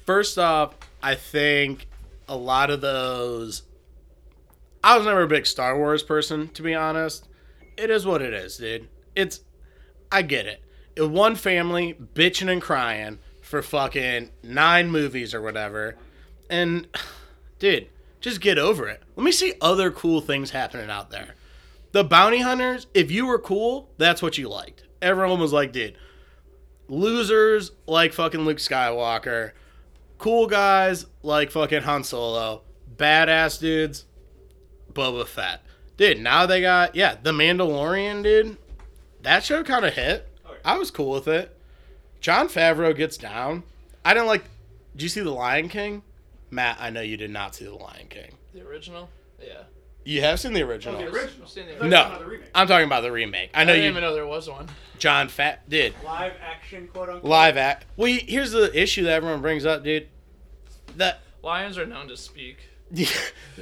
[0.06, 1.88] First off, I think
[2.28, 3.64] a lot of those.
[4.84, 7.28] I was never a big Star Wars person, to be honest.
[7.76, 8.88] It is what it is, dude.
[9.16, 9.40] It's.
[10.12, 10.62] I get it.
[10.94, 15.96] It one family bitching and crying for fucking nine movies or whatever,
[16.48, 16.86] and
[17.58, 17.88] dude,
[18.20, 19.02] just get over it.
[19.16, 21.34] Let me see other cool things happening out there.
[21.92, 24.84] The bounty hunters, if you were cool, that's what you liked.
[25.00, 25.96] Everyone was like, dude,
[26.88, 29.52] losers like fucking Luke Skywalker,
[30.18, 32.62] cool guys like fucking Han Solo,
[32.96, 34.06] badass dudes,
[34.92, 35.60] Boba Fett.
[35.96, 38.56] Dude, now they got, yeah, The Mandalorian, dude.
[39.22, 40.26] That show kind of hit.
[40.46, 40.54] Oh.
[40.64, 41.56] I was cool with it.
[42.20, 43.64] Jon Favreau gets down.
[44.04, 44.44] I didn't like,
[44.92, 46.02] did you see The Lion King?
[46.50, 48.32] Matt, I know you did not see The Lion King.
[48.54, 49.10] The original?
[49.40, 49.64] Yeah.
[50.04, 50.98] You have seen the Oh, original?
[50.98, 51.44] the original.
[51.44, 52.50] I've seen the I thought you were No, talking about the remake.
[52.54, 53.50] I'm talking about the remake.
[53.54, 54.68] I I, know didn't you, even know there was one.
[54.98, 57.24] John Fat did live action quote unquote.
[57.30, 57.86] live act.
[57.96, 60.08] Well, here's the issue that everyone brings up, dude.
[60.96, 62.58] That Lions are known to speak.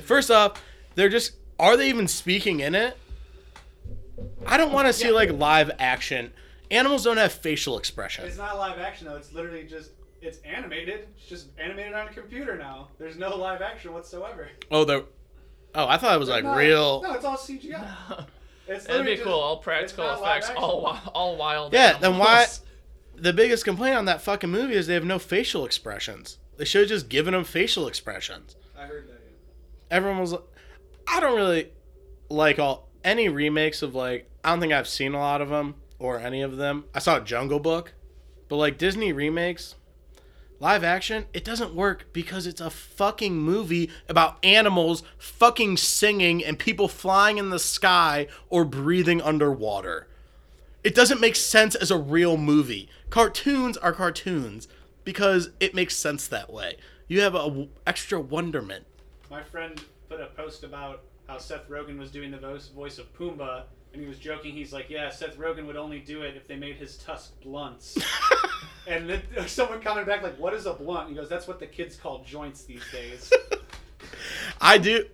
[0.04, 0.62] first off,
[0.94, 2.96] they're just are they even speaking in it?
[4.46, 5.14] I don't want to see Yeah.
[5.14, 6.32] like live action.
[6.70, 8.24] Animals don't have facial expression.
[8.24, 9.16] It's not live action though.
[9.16, 9.90] It's literally just
[10.22, 11.08] it's animated.
[11.16, 12.88] It's just animated on a computer now.
[12.98, 14.48] There's no live action whatsoever.
[14.70, 15.02] Oh, they're.
[15.74, 17.02] Oh, I thought it was like No, real.
[17.02, 18.26] No, it's all CGI.
[18.68, 19.32] It's That'd be just- cool.
[19.32, 21.72] All practical effects, all all wild.
[21.72, 22.46] Yeah, then why?
[23.16, 26.38] The biggest complaint on that fucking movie is they have no facial expressions.
[26.56, 28.54] They should have just given them facial expressions.
[28.78, 29.20] I heard that.
[29.90, 30.42] everyone was like
[31.08, 31.70] I don't really
[32.28, 35.74] like all any remakes of like I don't think I've seen a lot of them
[35.98, 36.84] or any of them.
[36.94, 37.94] I saw Jungle Book,
[38.48, 39.74] but like Disney remakes
[40.60, 46.58] live action, it doesn't work because it's a fucking movie about animals fucking singing and
[46.58, 50.06] people flying in the sky or breathing underwater.
[50.84, 52.88] It doesn't make sense as a real movie.
[53.08, 54.68] Cartoons are cartoons
[55.04, 56.76] because it makes sense that way.
[57.08, 58.84] You have a w- extra wonderment.
[59.30, 62.38] My friend put a post about how Seth Rogen was doing the
[62.74, 64.54] voice of Pumbaa, and he was joking.
[64.54, 67.98] He's like, "Yeah, Seth Rogen would only do it if they made his tusk blunts."
[68.86, 71.66] And then someone commented back like, "What is a blunt?" He goes, "That's what the
[71.66, 73.32] kids call joints these days."
[74.60, 75.06] I do.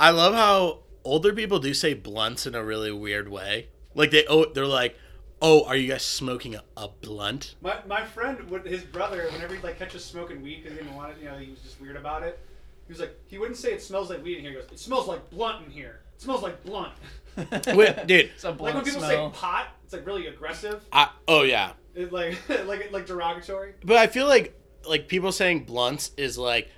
[0.00, 3.68] I love how older people do say blunts in a really weird way.
[3.94, 4.96] Like they oh they're like,
[5.42, 7.56] oh, are you guys smoking a, a blunt?
[7.60, 10.96] my my friend, his brother, whenever he'd like catch us smoking weed because he didn't
[10.96, 12.38] want it, you know, he was just weird about it.
[12.86, 14.52] He was like, he wouldn't say it smells like weed in here.
[14.52, 16.00] He goes, "It smells like blunt in here.
[16.14, 16.94] It smells like blunt."
[17.74, 18.30] Wait, dude.
[18.34, 19.32] It's a Like when people smell.
[19.32, 20.84] say pot, it's like really aggressive.
[20.92, 22.36] I, oh yeah, It like
[22.66, 23.74] like like derogatory.
[23.84, 24.54] but I feel like
[24.88, 26.68] like people saying blunts is like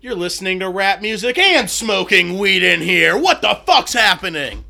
[0.00, 3.16] you're listening to rap music and smoking weed in here.
[3.16, 4.64] What the fuck's happening?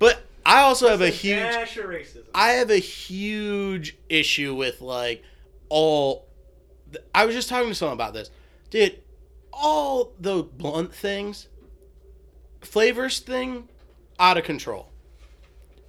[0.00, 2.24] But I also have a huge dash of racism.
[2.34, 5.22] I have a huge issue with like
[5.68, 6.26] all.
[7.14, 8.30] I was just talking to someone about this,
[8.70, 9.00] dude.
[9.52, 11.48] All the blunt things,
[12.60, 13.68] flavors thing,
[14.18, 14.88] out of control,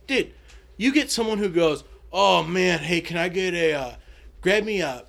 [0.08, 0.34] dude.
[0.78, 3.96] You get someone who goes, "Oh man, hey, can I get a uh,
[4.42, 5.06] grab me a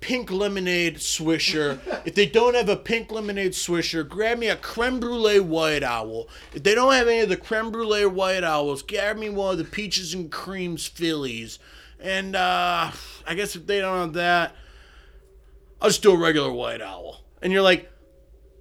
[0.00, 1.78] pink lemonade swisher?
[2.04, 6.28] if they don't have a pink lemonade swisher, grab me a creme brulee white owl.
[6.54, 9.58] If they don't have any of the creme brulee white owls, grab me one of
[9.58, 11.58] the peaches and creams Phillies.
[11.98, 12.90] And uh,
[13.26, 14.54] I guess if they don't have that,
[15.80, 17.22] I'll just do a regular white owl.
[17.42, 17.90] And you're like,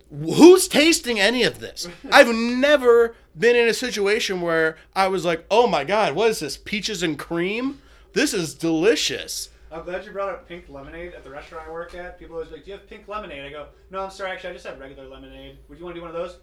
[0.10, 1.88] who's tasting any of this?
[2.12, 6.40] I've never been in a situation where I was like, oh my god, what is
[6.40, 6.58] this?
[6.58, 7.82] Peaches and cream?
[8.14, 9.50] This is delicious.
[9.72, 12.18] I'm glad you brought up pink lemonade at the restaurant I work at.
[12.18, 14.32] People always be like, "Do you have pink lemonade?" I go, "No, I'm sorry.
[14.32, 15.58] Actually, I just have regular lemonade.
[15.68, 16.38] Would you want to do one of those?"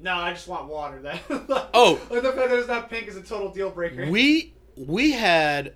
[0.00, 1.00] No, I just want water.
[1.00, 1.20] That
[1.72, 1.98] Oh.
[2.10, 4.10] like the fact that it's not pink is a total deal breaker.
[4.10, 5.74] We we had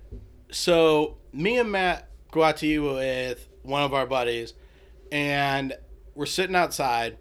[0.51, 4.53] so me and Matt go out to eat with one of our buddies,
[5.11, 5.73] and
[6.13, 7.17] we're sitting outside.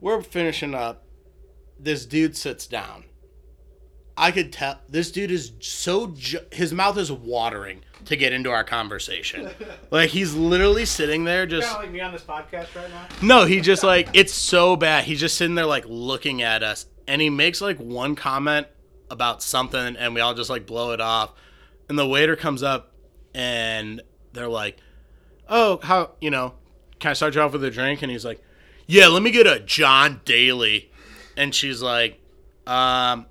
[0.00, 1.04] We're finishing up.
[1.82, 3.04] This dude sits down.
[4.16, 8.50] I could tell this dude is so ju- his mouth is watering to get into
[8.50, 9.48] our conversation.
[9.90, 13.06] like he's literally sitting there just kind of like me on this podcast right now.
[13.22, 15.04] no, he just like it's so bad.
[15.04, 18.66] He's just sitting there like looking at us, and he makes like one comment
[19.10, 21.32] about something, and we all just like blow it off.
[21.88, 22.92] And the waiter comes up,
[23.34, 24.02] and
[24.34, 24.76] they're like,
[25.48, 26.54] "Oh, how you know?
[26.98, 28.42] Can I start you off with a drink?" And he's like,
[28.86, 30.89] "Yeah, let me get a John Daly."
[31.36, 32.20] And she's like,
[32.66, 33.26] "Um,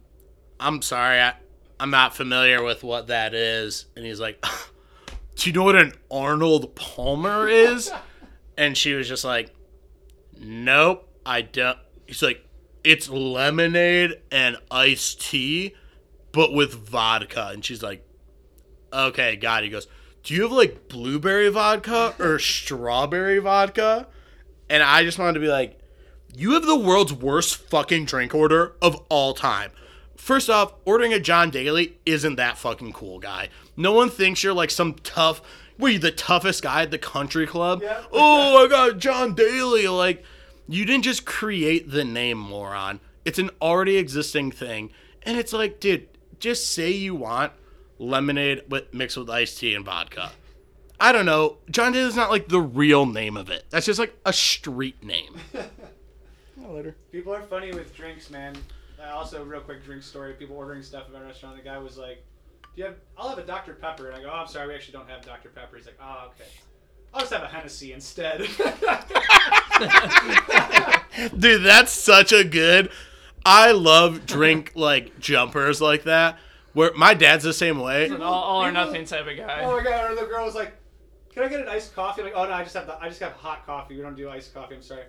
[0.59, 1.33] I'm sorry, I,
[1.79, 4.43] I'm not familiar with what that is." And he's like,
[5.35, 7.91] "Do you know what an Arnold Palmer is?"
[8.59, 9.55] And she was just like,
[10.37, 11.77] Nope, I don't.
[12.05, 12.45] He's like,
[12.83, 15.75] It's lemonade and iced tea,
[16.33, 17.51] but with vodka.
[17.53, 18.05] And she's like,
[18.91, 19.67] Okay, got it.
[19.67, 19.87] He goes,
[20.23, 24.07] Do you have like blueberry vodka or strawberry vodka?
[24.69, 25.78] And I just wanted to be like,
[26.35, 29.71] You have the world's worst fucking drink order of all time.
[30.15, 33.49] First off, ordering a John Daly isn't that fucking cool, guy.
[33.75, 35.41] No one thinks you're like some tough.
[35.77, 37.81] Were you the toughest guy at the country club?
[37.81, 38.03] Yeah.
[38.11, 39.87] Oh, I got John Daly.
[39.87, 40.23] Like,
[40.67, 42.99] you didn't just create the name, moron.
[43.25, 44.91] It's an already existing thing,
[45.23, 46.07] and it's like, dude,
[46.39, 47.53] just say you want
[47.97, 50.31] lemonade with mixed with iced tea and vodka.
[50.99, 51.57] I don't know.
[51.71, 53.65] John Daly's not like the real name of it.
[53.69, 55.35] That's just like a street name.
[56.73, 56.95] later.
[57.11, 58.55] People are funny with drinks, man.
[59.01, 60.33] Uh, also, real quick drink story.
[60.33, 61.55] People ordering stuff at my restaurant.
[61.55, 62.23] The guy was like,
[62.75, 62.95] "Do you have?
[63.17, 65.25] I'll have a Dr Pepper." And I go, "Oh, I'm sorry, we actually don't have
[65.25, 66.49] Dr Pepper." He's like, "Oh, okay.
[67.13, 68.41] I'll just have a Hennessy instead."
[71.39, 72.91] Dude, that's such a good.
[73.45, 76.37] I love drink like jumpers like that.
[76.73, 78.05] Where my dad's the same way.
[78.07, 79.61] An all, all or nothing type of guy.
[79.63, 80.11] oh my god!
[80.11, 80.73] Or the girl was like,
[81.33, 83.07] "Can I get an iced coffee?" I'm like, "Oh no, I just have the, I
[83.07, 83.95] just have hot coffee.
[83.95, 84.75] We don't do iced coffee.
[84.75, 85.03] I'm sorry."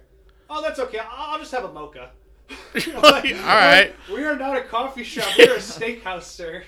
[0.51, 0.98] Oh, that's okay.
[0.98, 2.11] I'll, I'll just have a mocha.
[2.96, 3.94] All right.
[4.12, 5.28] We are not a coffee shop.
[5.38, 6.64] We're a steakhouse, sir.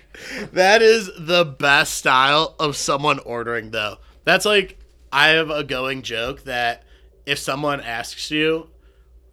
[0.52, 3.98] That is the best style of someone ordering, though.
[4.24, 4.78] That's like
[5.12, 6.84] I have a going joke that
[7.26, 8.68] if someone asks you,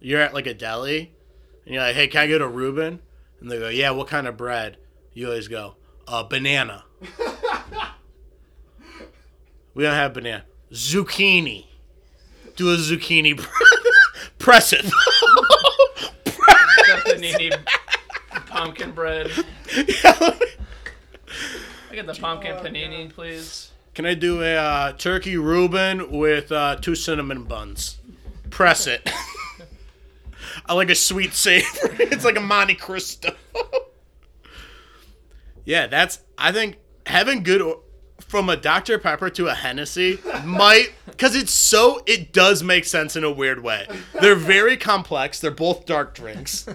[0.00, 1.12] you're at like a deli,
[1.64, 3.00] and you're like, "Hey, can I get a Reuben?"
[3.40, 4.78] And they go, "Yeah, what kind of bread?"
[5.14, 5.76] You always go,
[6.08, 6.84] "Uh, banana."
[9.74, 10.44] we don't have banana.
[10.72, 11.66] Zucchini.
[12.56, 13.69] Do a zucchini bread.
[14.40, 14.86] Press it.
[16.86, 19.30] Got pumpkin bread.
[19.74, 20.34] Yeah.
[21.90, 23.70] I get the pumpkin panini, please.
[23.94, 27.98] Can I do a uh, turkey Reuben with uh, two cinnamon buns?
[28.48, 29.10] Press it.
[30.66, 31.66] I like a sweet savor.
[31.98, 33.34] it's like a Monte Cristo.
[35.64, 36.20] yeah, that's.
[36.38, 37.62] I think having good
[38.20, 42.00] from a Dr Pepper to a Hennessy might because it's so.
[42.06, 43.86] It does make sense in a weird way.
[44.22, 45.38] They're very complex.
[45.38, 46.66] They're both dark drinks.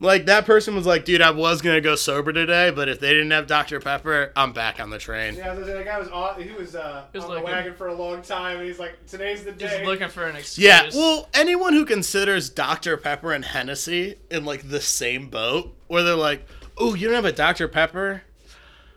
[0.00, 3.10] Like that person was like, dude, I was gonna go sober today, but if they
[3.14, 3.78] didn't have Dr.
[3.78, 5.36] Pepper, I'm back on the train.
[5.36, 7.74] Yeah, the, the guy was on, he was uh, He was on the looking- wagon
[7.74, 10.58] for a long time, and he's like, "Today's the Just day." looking for an excuse.
[10.66, 12.96] Yeah, well, anyone who considers Dr.
[12.96, 16.44] Pepper and Hennessy in like the same boat, where they're like,
[16.76, 17.68] "Oh, you don't have a Dr.
[17.68, 18.24] Pepper,"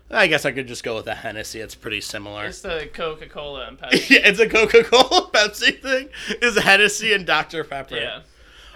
[0.09, 1.59] I guess I could just go with a Hennessy.
[1.59, 2.45] It's pretty similar.
[2.45, 4.09] it's the Coca Cola and Pepsi.
[4.11, 6.09] yeah, it's a Coca Cola Pepsi thing.
[6.41, 7.63] Is Hennessy and Dr.
[7.63, 7.97] Pepper.
[7.97, 8.21] yeah.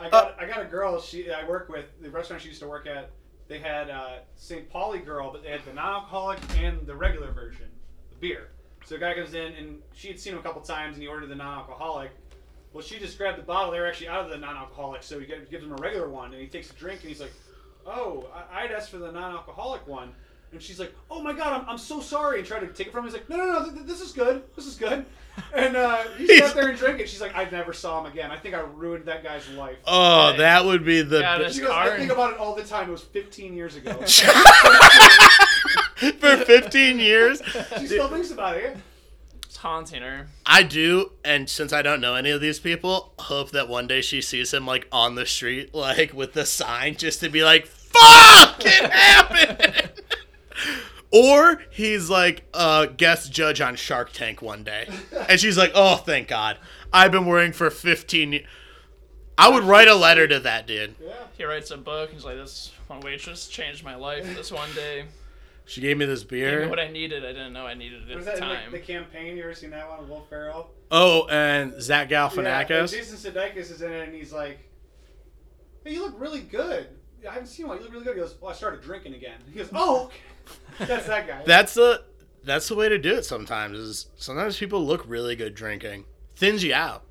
[0.01, 2.67] I got I got a girl she I work with the restaurant she used to
[2.67, 3.11] work at.
[3.47, 4.69] They had uh, St.
[4.69, 7.65] Pauli girl, but they had the non-alcoholic and the regular version,
[8.09, 8.47] the beer.
[8.85, 11.07] So the guy comes in and she had seen him a couple times, and he
[11.07, 12.11] ordered the non-alcoholic.
[12.73, 13.71] Well, she just grabbed the bottle.
[13.71, 16.41] They were actually out of the non-alcoholic, so he gives him a regular one, and
[16.41, 17.33] he takes a drink, and he's like,
[17.85, 20.13] "Oh, I- I'd asked for the non-alcoholic one."
[20.53, 22.91] And she's like, "Oh my god, I'm, I'm so sorry," and tried to take it
[22.91, 23.11] from him.
[23.11, 24.43] He's like, "No, no, no, th- th- this is good.
[24.55, 25.05] This is good."
[25.55, 27.07] And uh, he sat there and drank it.
[27.07, 28.31] She's like, "I never saw him again.
[28.31, 30.37] I think I ruined that guy's life." Oh, Hey.
[30.39, 32.89] that would be the Got bi- She goes, I think about it all the time.
[32.89, 33.93] It was 15 years ago.
[36.19, 37.41] for 15 years.
[37.79, 38.75] she still thinks about it.
[39.45, 40.27] It's haunting her.
[40.45, 44.01] I do, and since I don't know any of these people, hope that one day
[44.01, 47.67] she sees him like on the street, like with the sign, just to be like,
[47.67, 49.80] "Fuck, it happened."
[51.11, 54.89] Or he's like a guest judge on Shark Tank one day,
[55.29, 56.57] and she's like, "Oh, thank God,
[56.93, 58.45] I've been worrying for 15 years."
[59.37, 60.95] I would write a letter to that dude.
[61.03, 61.13] Yeah.
[61.37, 62.11] He writes a book.
[62.11, 64.23] He's like, "This one waitress changed my life.
[64.35, 65.05] This one day,
[65.65, 66.69] She gave me this gave me beer.
[66.69, 67.23] what I needed.
[67.25, 69.37] I didn't know I needed it Was at that the in the, time." the campaign?
[69.37, 70.69] You ever seen that one with Will Ferrell?
[70.91, 72.91] Oh, and Zach Yeah, Galifianakis.
[72.91, 74.59] Jason Sudeikis is in it, and he's like,
[75.85, 76.87] "Hey, you look really good.
[77.27, 77.77] I haven't seen one.
[77.77, 80.15] You look really good." He goes, "Well, I started drinking again." He goes, "Oh, okay."
[80.79, 82.03] that's that guy." That's the
[82.43, 83.25] that's the way to do it.
[83.25, 87.03] Sometimes is sometimes people look really good drinking, thins you out.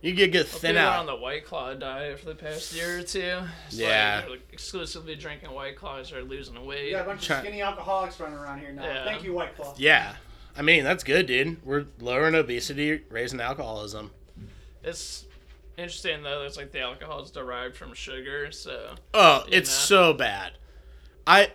[0.00, 0.98] You get get Well, thin people out.
[1.00, 3.40] on the White Claw diet for the past year or two.
[3.68, 4.24] It's Yeah.
[4.28, 6.84] like, exclusively drinking White Claws or losing weight.
[6.86, 8.84] we got a bunch Try- of skinny alcoholics running around here now.
[8.84, 9.04] Yeah.
[9.04, 9.74] Thank you, White Claw.
[9.78, 10.16] Yeah,
[10.56, 11.64] I mean that's good, dude.
[11.64, 14.10] We're lowering obesity, raising alcoholism.
[14.82, 15.24] It's
[15.78, 16.42] interesting though.
[16.44, 19.96] It's like the alcohol is derived from sugar, so Oh, it's know?
[20.10, 20.52] so bad.
[21.26, 21.50] I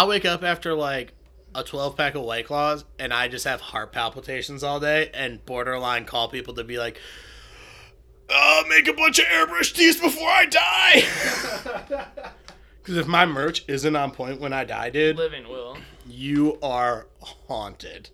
[0.00, 1.12] I wake up after like
[1.54, 5.44] a 12 pack of White Claws and I just have heart palpitations all day and
[5.44, 6.98] borderline call people to be like,
[8.34, 12.00] uh, make a bunch of airbrush teas before I die.
[12.82, 15.76] Because if my merch isn't on point when I die, dude, living will.
[16.08, 18.08] you are haunted.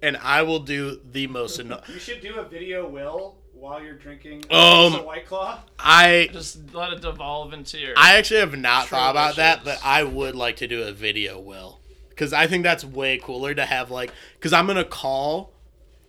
[0.00, 3.34] And I will do the most anno- you should do a video, Will,
[3.64, 5.58] while you're drinking Um, a White Claw.
[5.78, 7.94] I Just let it devolve into your.
[7.96, 11.40] I actually have not thought about that, but I would like to do a video,
[11.40, 11.80] Will.
[12.10, 15.52] Because I think that's way cooler to have, like, because I'm going to call,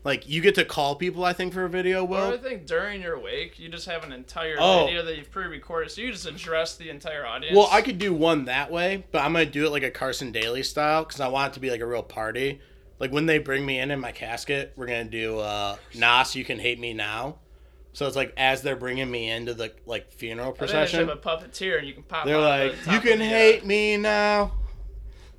[0.03, 3.01] like, you get to call people, I think, for a video, Or I think during
[3.01, 4.85] your wake, you just have an entire Oh.
[4.85, 7.55] video that you've pre-recorded, so you just address the entire audience.
[7.55, 9.89] Well, I could do one that way, but I'm going to do it like a
[9.89, 12.59] Carson Daly style because I want it to be like a real party.
[12.99, 16.35] Like, when they bring me in in my casket, we're going to do uh, Nas,
[16.35, 17.37] You Can Hate Me Now.
[17.95, 21.07] So it's like as they're bringing me into the like funeral I think they should
[21.07, 21.09] procession.
[21.09, 22.25] a puppeteer, and you can pop.
[22.25, 24.51] They're like, the you can hate me now,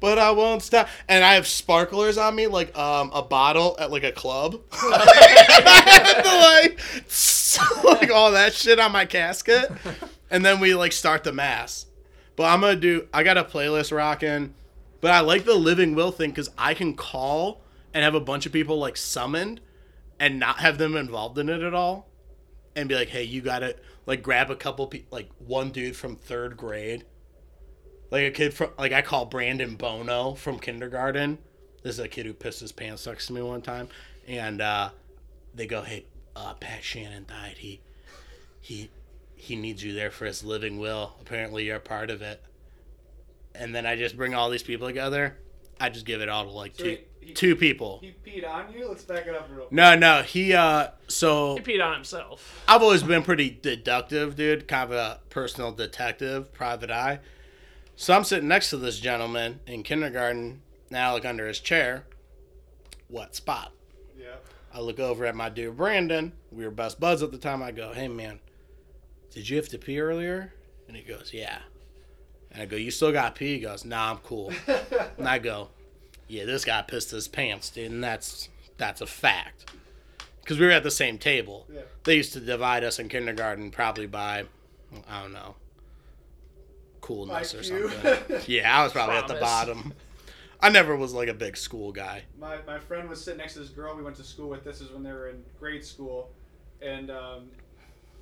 [0.00, 0.88] but I won't stop.
[1.06, 4.58] And I have sparklers on me, like um a bottle at like a club.
[4.72, 9.70] I have to, like, like all that shit on my casket,
[10.30, 11.84] and then we like start the mass.
[12.36, 13.06] But I'm gonna do.
[13.12, 14.54] I got a playlist rocking,
[15.02, 17.60] but I like the living will thing because I can call
[17.92, 19.60] and have a bunch of people like summoned,
[20.18, 22.08] and not have them involved in it at all
[22.76, 23.74] and be like, "Hey, you got to
[24.04, 27.04] like grab a couple pe- like one dude from 3rd grade.
[28.10, 31.38] Like a kid from like I call Brandon Bono from kindergarten.
[31.82, 33.88] This is a kid who pissed his pants next to me one time
[34.28, 34.90] and uh
[35.54, 36.04] they go, "Hey,
[36.36, 37.56] uh Pat Shannon died.
[37.58, 37.80] He
[38.60, 38.90] he
[39.34, 41.16] he needs you there for his living will.
[41.20, 42.40] Apparently you're a part of it."
[43.54, 45.38] And then I just bring all these people together.
[45.80, 48.00] I just give it all to like two wait, he- two people.
[48.02, 48.88] He peed on you?
[48.88, 49.72] Let's back it up real Quick.
[49.72, 52.62] No, no, he uh so He peed on himself.
[52.68, 54.68] I've always been pretty deductive, dude.
[54.68, 57.20] Kind of a personal detective, private eye.
[57.96, 60.62] So I'm sitting next to this gentleman in kindergarten.
[60.90, 62.04] Now I look under his chair.
[63.08, 63.72] What spot?
[64.18, 64.36] Yeah.
[64.72, 66.32] I look over at my dude Brandon.
[66.52, 67.62] We were best buds at the time.
[67.62, 68.40] I go, "Hey man,
[69.30, 70.52] did you have to pee earlier?"
[70.88, 71.58] And he goes, "Yeah."
[72.50, 74.52] And I go, "You still got pee?" He goes, "Nah, I'm cool."
[75.18, 75.68] and I go,
[76.28, 78.48] "Yeah, this guy pissed his pants, dude, and that's
[78.78, 79.70] that's a fact."
[80.40, 81.66] Because we were at the same table.
[81.72, 81.80] Yeah.
[82.04, 84.44] They used to divide us in kindergarten probably by,
[85.08, 85.56] I don't know,
[87.00, 87.90] coolness or IQ.
[87.90, 88.40] something.
[88.46, 89.92] Yeah, I was probably at the bottom.
[90.60, 92.22] I never was like a big school guy.
[92.40, 94.64] my, my friend was sitting next to this girl we went to school with.
[94.64, 96.30] This is when they were in grade school,
[96.80, 97.50] and um,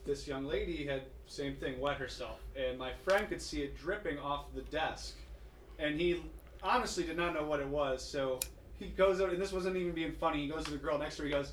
[0.05, 4.19] this young lady had same thing, wet herself, and my friend could see it dripping
[4.19, 5.17] off the desk,
[5.79, 6.23] and he
[6.65, 8.03] honestly did not know what it was.
[8.03, 8.41] So
[8.79, 10.43] he goes over, and this wasn't even being funny.
[10.43, 11.29] He goes to the girl next to her.
[11.29, 11.53] He goes,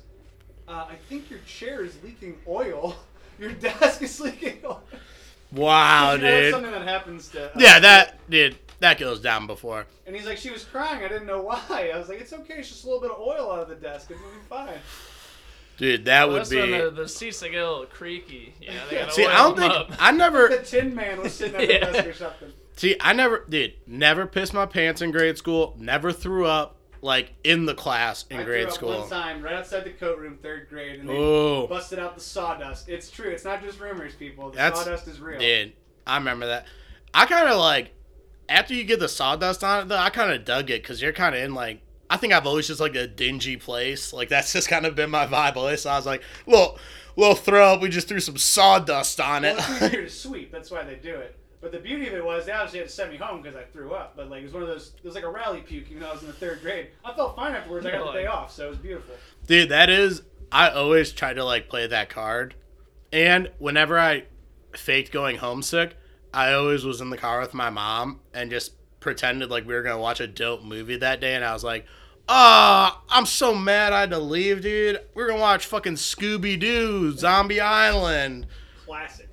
[0.66, 2.96] uh, "I think your chair is leaking oil.
[3.38, 4.82] Your desk is leaking oil."
[5.52, 6.52] Wow, You know, it's dude.
[6.54, 7.46] something that happens to.
[7.46, 9.86] uh, Yeah, that dude, that goes down before.
[10.06, 11.02] And he's like, she was crying.
[11.04, 11.90] I didn't know why.
[11.94, 12.54] I was like, it's okay.
[12.58, 14.10] It's just a little bit of oil out of the desk.
[14.10, 14.78] It's gonna be fine.
[15.78, 16.70] Dude, that Well, would be.
[16.70, 18.54] the, the seats they get a little creaky.
[18.60, 19.90] You know, they gotta See, I don't think up.
[19.98, 20.48] I never.
[20.48, 20.58] The.
[20.62, 21.90] Tin Man was sitting at the Yeah.
[21.90, 22.52] desk or something.
[22.82, 25.76] See, I never, dude, never pissed my pants in grade school.
[25.78, 29.00] Never threw up like in the class in I grade threw up school.
[29.02, 32.20] one time right outside the coat room, third grade, and they Ooh, busted out the
[32.20, 32.88] sawdust.
[32.88, 33.30] It's true.
[33.30, 34.50] It's not just rumors, people.
[34.50, 35.38] The That's- sawdust is real.
[35.38, 35.74] dude,
[36.08, 36.66] I remember that.
[37.14, 37.92] I kind of like
[38.48, 39.96] after you get the sawdust on it, though.
[39.98, 41.82] I kind of dug it because you're kind of in like.
[42.10, 44.12] I think I've always just like a dingy place.
[44.12, 45.54] Like that's just kind of been my vibe.
[45.54, 45.82] Always.
[45.82, 46.80] So I was like, little,
[47.14, 47.80] little throw up.
[47.80, 49.60] We just threw some sawdust on Well, it.
[49.60, 50.50] it's easier to sweep.
[50.50, 51.38] That's why they do it.
[51.62, 53.62] But the beauty of it was they obviously had to send me home because I
[53.62, 54.16] threw up.
[54.16, 54.92] But like it was one of those.
[54.98, 55.86] It was like a rally puke.
[55.88, 57.86] Even though I was in the third grade, I felt fine afterwards.
[57.86, 59.14] I got the day off, so it was beautiful.
[59.46, 60.22] Dude, that is.
[60.50, 62.56] I always try to like play that card,
[63.12, 64.24] and whenever I
[64.76, 65.96] faked going homesick,
[66.34, 69.82] I always was in the car with my mom and just pretended like we were
[69.82, 71.86] gonna watch a dope movie that day, and I was like,
[72.28, 75.00] "Ah, I'm so mad I had to leave, dude.
[75.14, 78.48] We're gonna watch fucking Scooby Doo, Zombie Island."
[78.84, 79.28] Classic.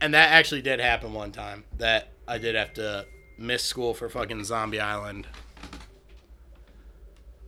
[0.00, 1.64] And that actually did happen one time.
[1.78, 3.06] That I did have to
[3.36, 5.26] miss school for fucking Zombie Island.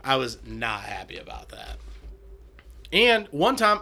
[0.02, 1.78] I was not happy about that.
[2.92, 3.80] And one time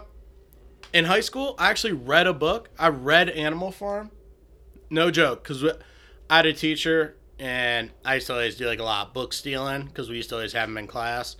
[0.93, 2.69] in high school, I actually read a book.
[2.79, 4.11] I read Animal Farm.
[4.89, 5.63] No joke, because
[6.29, 9.33] I had a teacher, and I used to always do like a lot of book
[9.33, 11.35] stealing because we used to always have them in class.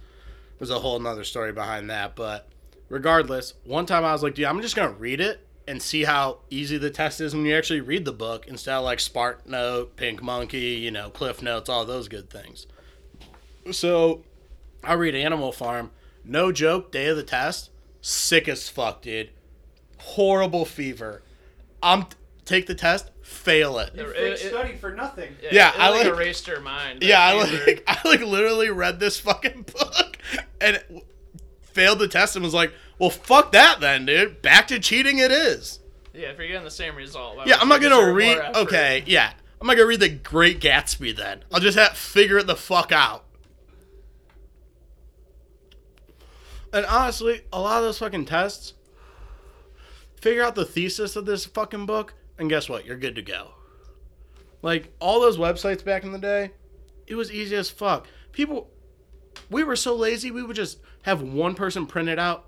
[0.57, 2.49] There's a whole nother story behind that, but
[2.89, 6.39] regardless, one time I was like, dude, I'm just gonna read it and see how
[6.49, 9.95] easy the test is when you actually read the book instead of like Spark Note,
[9.95, 12.67] Pink Monkey, you know, Cliff Notes, all those good things.
[13.71, 14.23] So
[14.83, 15.91] I read Animal Farm.
[16.25, 17.69] No joke, day of the test,
[18.01, 19.29] sick as fuck, dude.
[19.99, 21.21] Horrible fever.
[21.81, 22.05] I'm
[22.45, 23.93] take the test, fail it.
[23.95, 25.35] You It- studied for nothing.
[25.51, 27.01] Yeah, it, I like, like- erased her mind.
[27.01, 30.17] that Yeah, I like I like literally read this fucking book
[30.61, 30.81] and
[31.61, 32.73] failed the test and was like,
[33.03, 34.41] "Well, fuck that then, dude.
[34.41, 35.81] Back to cheating it is."
[36.13, 37.37] Yeah, if you're getting the same result.
[37.45, 38.37] Yeah, I'm not gonna read.
[38.55, 41.43] Okay, yeah, I'm not gonna read the Great Gatsby then.
[41.51, 43.25] I'll just have to figure it the fuck out.
[46.71, 48.73] And honestly, a lot of those fucking tests,
[50.15, 52.85] figure out the thesis of this fucking book, and guess what?
[52.85, 53.51] You're good to go.
[54.61, 56.51] Like all those websites back in the day,
[57.05, 58.07] it was easy as fuck.
[58.31, 58.71] People,
[59.49, 62.45] we were so lazy, we would just have one person print it out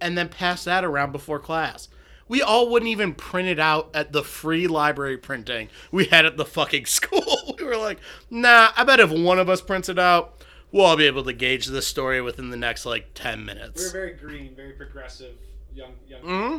[0.00, 1.88] and then pass that around before class.
[2.26, 6.36] We all wouldn't even print it out at the free library printing we had at
[6.36, 7.54] the fucking school.
[7.58, 7.98] we were like,
[8.30, 10.42] nah, I bet if one of us prints it out,
[10.72, 13.80] we'll all be able to gauge this story within the next like 10 minutes.
[13.82, 15.34] We were very green, very progressive,
[15.74, 16.58] young, young, hmm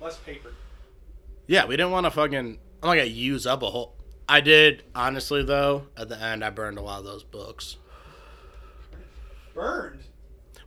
[0.00, 0.52] less paper.
[1.46, 2.38] Yeah, we didn't want to fucking.
[2.38, 3.96] I'm not gonna use up a whole.
[4.28, 7.76] I did, honestly, though, at the end, I burned a lot of those books.
[9.54, 10.04] Burned.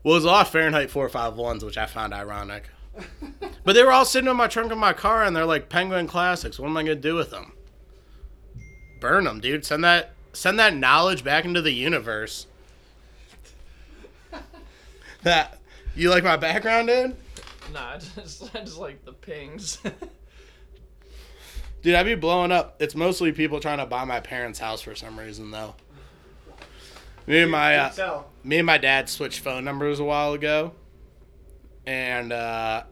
[0.04, 2.70] Well, it was a lot of Fahrenheit 451s, which I found ironic.
[3.66, 6.06] But they were all sitting in my trunk of my car, and they're like Penguin
[6.06, 6.60] Classics.
[6.60, 7.54] What am I gonna do with them?
[9.00, 9.66] Burn them, dude.
[9.66, 12.48] Send that send that knowledge back into the universe.
[15.24, 15.60] that
[15.96, 17.16] you like my background, dude?
[17.72, 19.78] Nah, I just, I just like the pings.
[21.82, 22.82] Dude, I'd be blowing up.
[22.82, 25.76] It's mostly people trying to buy my parents' house for some reason, though.
[27.28, 30.74] Me and my uh, me and my dad switched phone numbers a while ago,
[31.86, 32.84] and uh,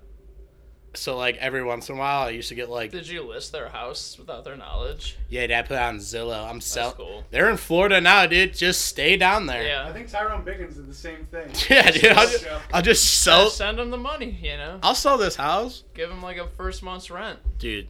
[0.93, 3.51] so like every once in a while, I used to get like, Did you list
[3.51, 5.17] their house without their knowledge?
[5.29, 6.45] yeah, dad put it on Zillow.
[6.47, 6.95] I'm That's selling.
[6.95, 7.23] cool.
[7.29, 8.53] They're in Florida now, dude.
[8.53, 9.65] Just stay down there.
[9.67, 11.49] Yeah, I think Tyrone Biggins did the same thing.
[11.69, 12.05] Yeah, dude.
[12.11, 12.59] I'll just, Show.
[12.73, 13.49] I'll just So sell.
[13.49, 14.79] send them the money, you know.
[14.81, 17.87] I'll sell this house, Give them like a first month's rent dude.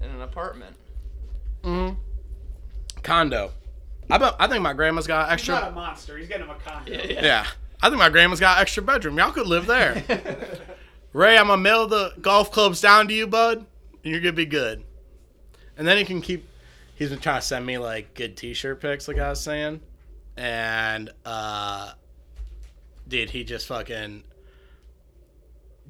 [0.00, 0.76] in an apartment.
[1.62, 1.94] Mm-hmm.
[3.02, 3.52] Condo.
[4.10, 4.34] I bet.
[4.38, 5.54] I think my grandma's got extra.
[5.54, 5.82] He's not a extra.
[5.82, 6.18] monster.
[6.18, 6.92] He's getting him a condo.
[6.92, 7.24] Yeah, yeah.
[7.24, 7.46] Yeah,
[7.82, 9.18] I think my grandma's got extra bedroom.
[9.18, 10.02] Y'all could live there.
[11.12, 13.58] Ray, I'm gonna mail the golf clubs down to you, bud.
[13.58, 14.84] And you're gonna be good.
[15.76, 16.48] And then he can keep.
[16.96, 19.80] He's been trying to send me like good T-shirt pics, like I was saying,
[20.36, 21.92] and uh,
[23.08, 24.22] dude, he just fucking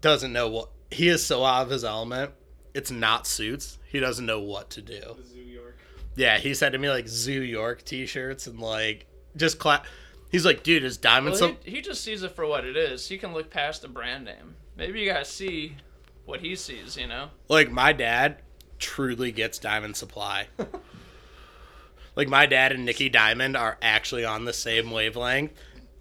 [0.00, 0.70] doesn't know what.
[0.90, 2.32] He is so out of his element.
[2.74, 3.78] It's not suits.
[3.88, 5.00] He doesn't know what to do.
[5.00, 5.78] The Zoo York.
[6.16, 9.06] Yeah, he said to me like Zoo York T-shirts and like
[9.36, 9.82] just cla
[10.30, 13.08] He's like, dude, is diamond Well, he, he just sees it for what it is.
[13.08, 14.56] He can look past the brand name.
[14.76, 15.76] Maybe you gotta see
[16.24, 16.96] what he sees.
[16.96, 17.28] You know.
[17.48, 18.38] Like my dad
[18.78, 20.48] truly gets Diamond Supply.
[22.16, 25.52] like my dad and Nikki Diamond are actually on the same wavelength,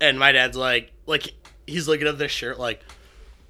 [0.01, 1.33] and my dad's like, like
[1.67, 2.81] he's looking at this shirt like,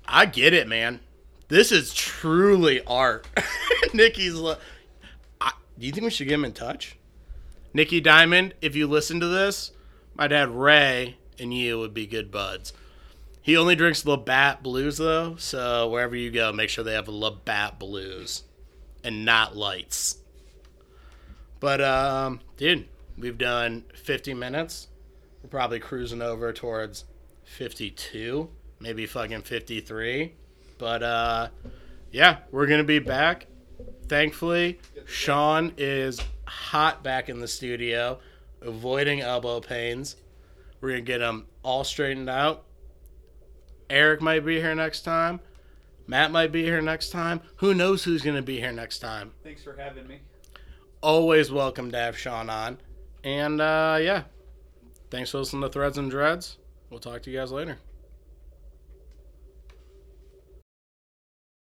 [0.05, 0.99] I get it, man.
[1.47, 3.27] This is truly art.
[3.93, 4.59] Nikki's like,
[5.77, 6.97] do you think we should get him in touch?
[7.73, 9.71] Nikki Diamond, if you listen to this,
[10.15, 12.73] my dad Ray and you would be good buds.
[13.41, 17.79] He only drinks Labatt Blues though, so wherever you go, make sure they have Labatt
[17.79, 18.43] Blues
[19.03, 20.17] and not lights.
[21.59, 24.87] But um, dude, we've done 50 minutes.
[25.41, 27.05] We're probably cruising over towards
[27.43, 28.49] 52,
[28.79, 30.33] maybe fucking 53.
[30.77, 31.47] But uh,
[32.11, 33.47] yeah, we're gonna be back.
[34.07, 38.19] Thankfully, Sean is hot back in the studio,
[38.61, 40.15] avoiding elbow pains.
[40.81, 42.63] We're gonna get him all straightened out.
[43.89, 45.39] Eric might be here next time.
[46.07, 47.41] Matt might be here next time.
[47.57, 49.31] Who knows who's gonna be here next time?
[49.43, 50.19] Thanks for having me.
[51.01, 52.77] Always welcome to have Sean on.
[53.23, 54.23] And uh, yeah,
[55.09, 56.57] thanks for listening to Threads and Dreads.
[56.89, 57.77] We'll talk to you guys later.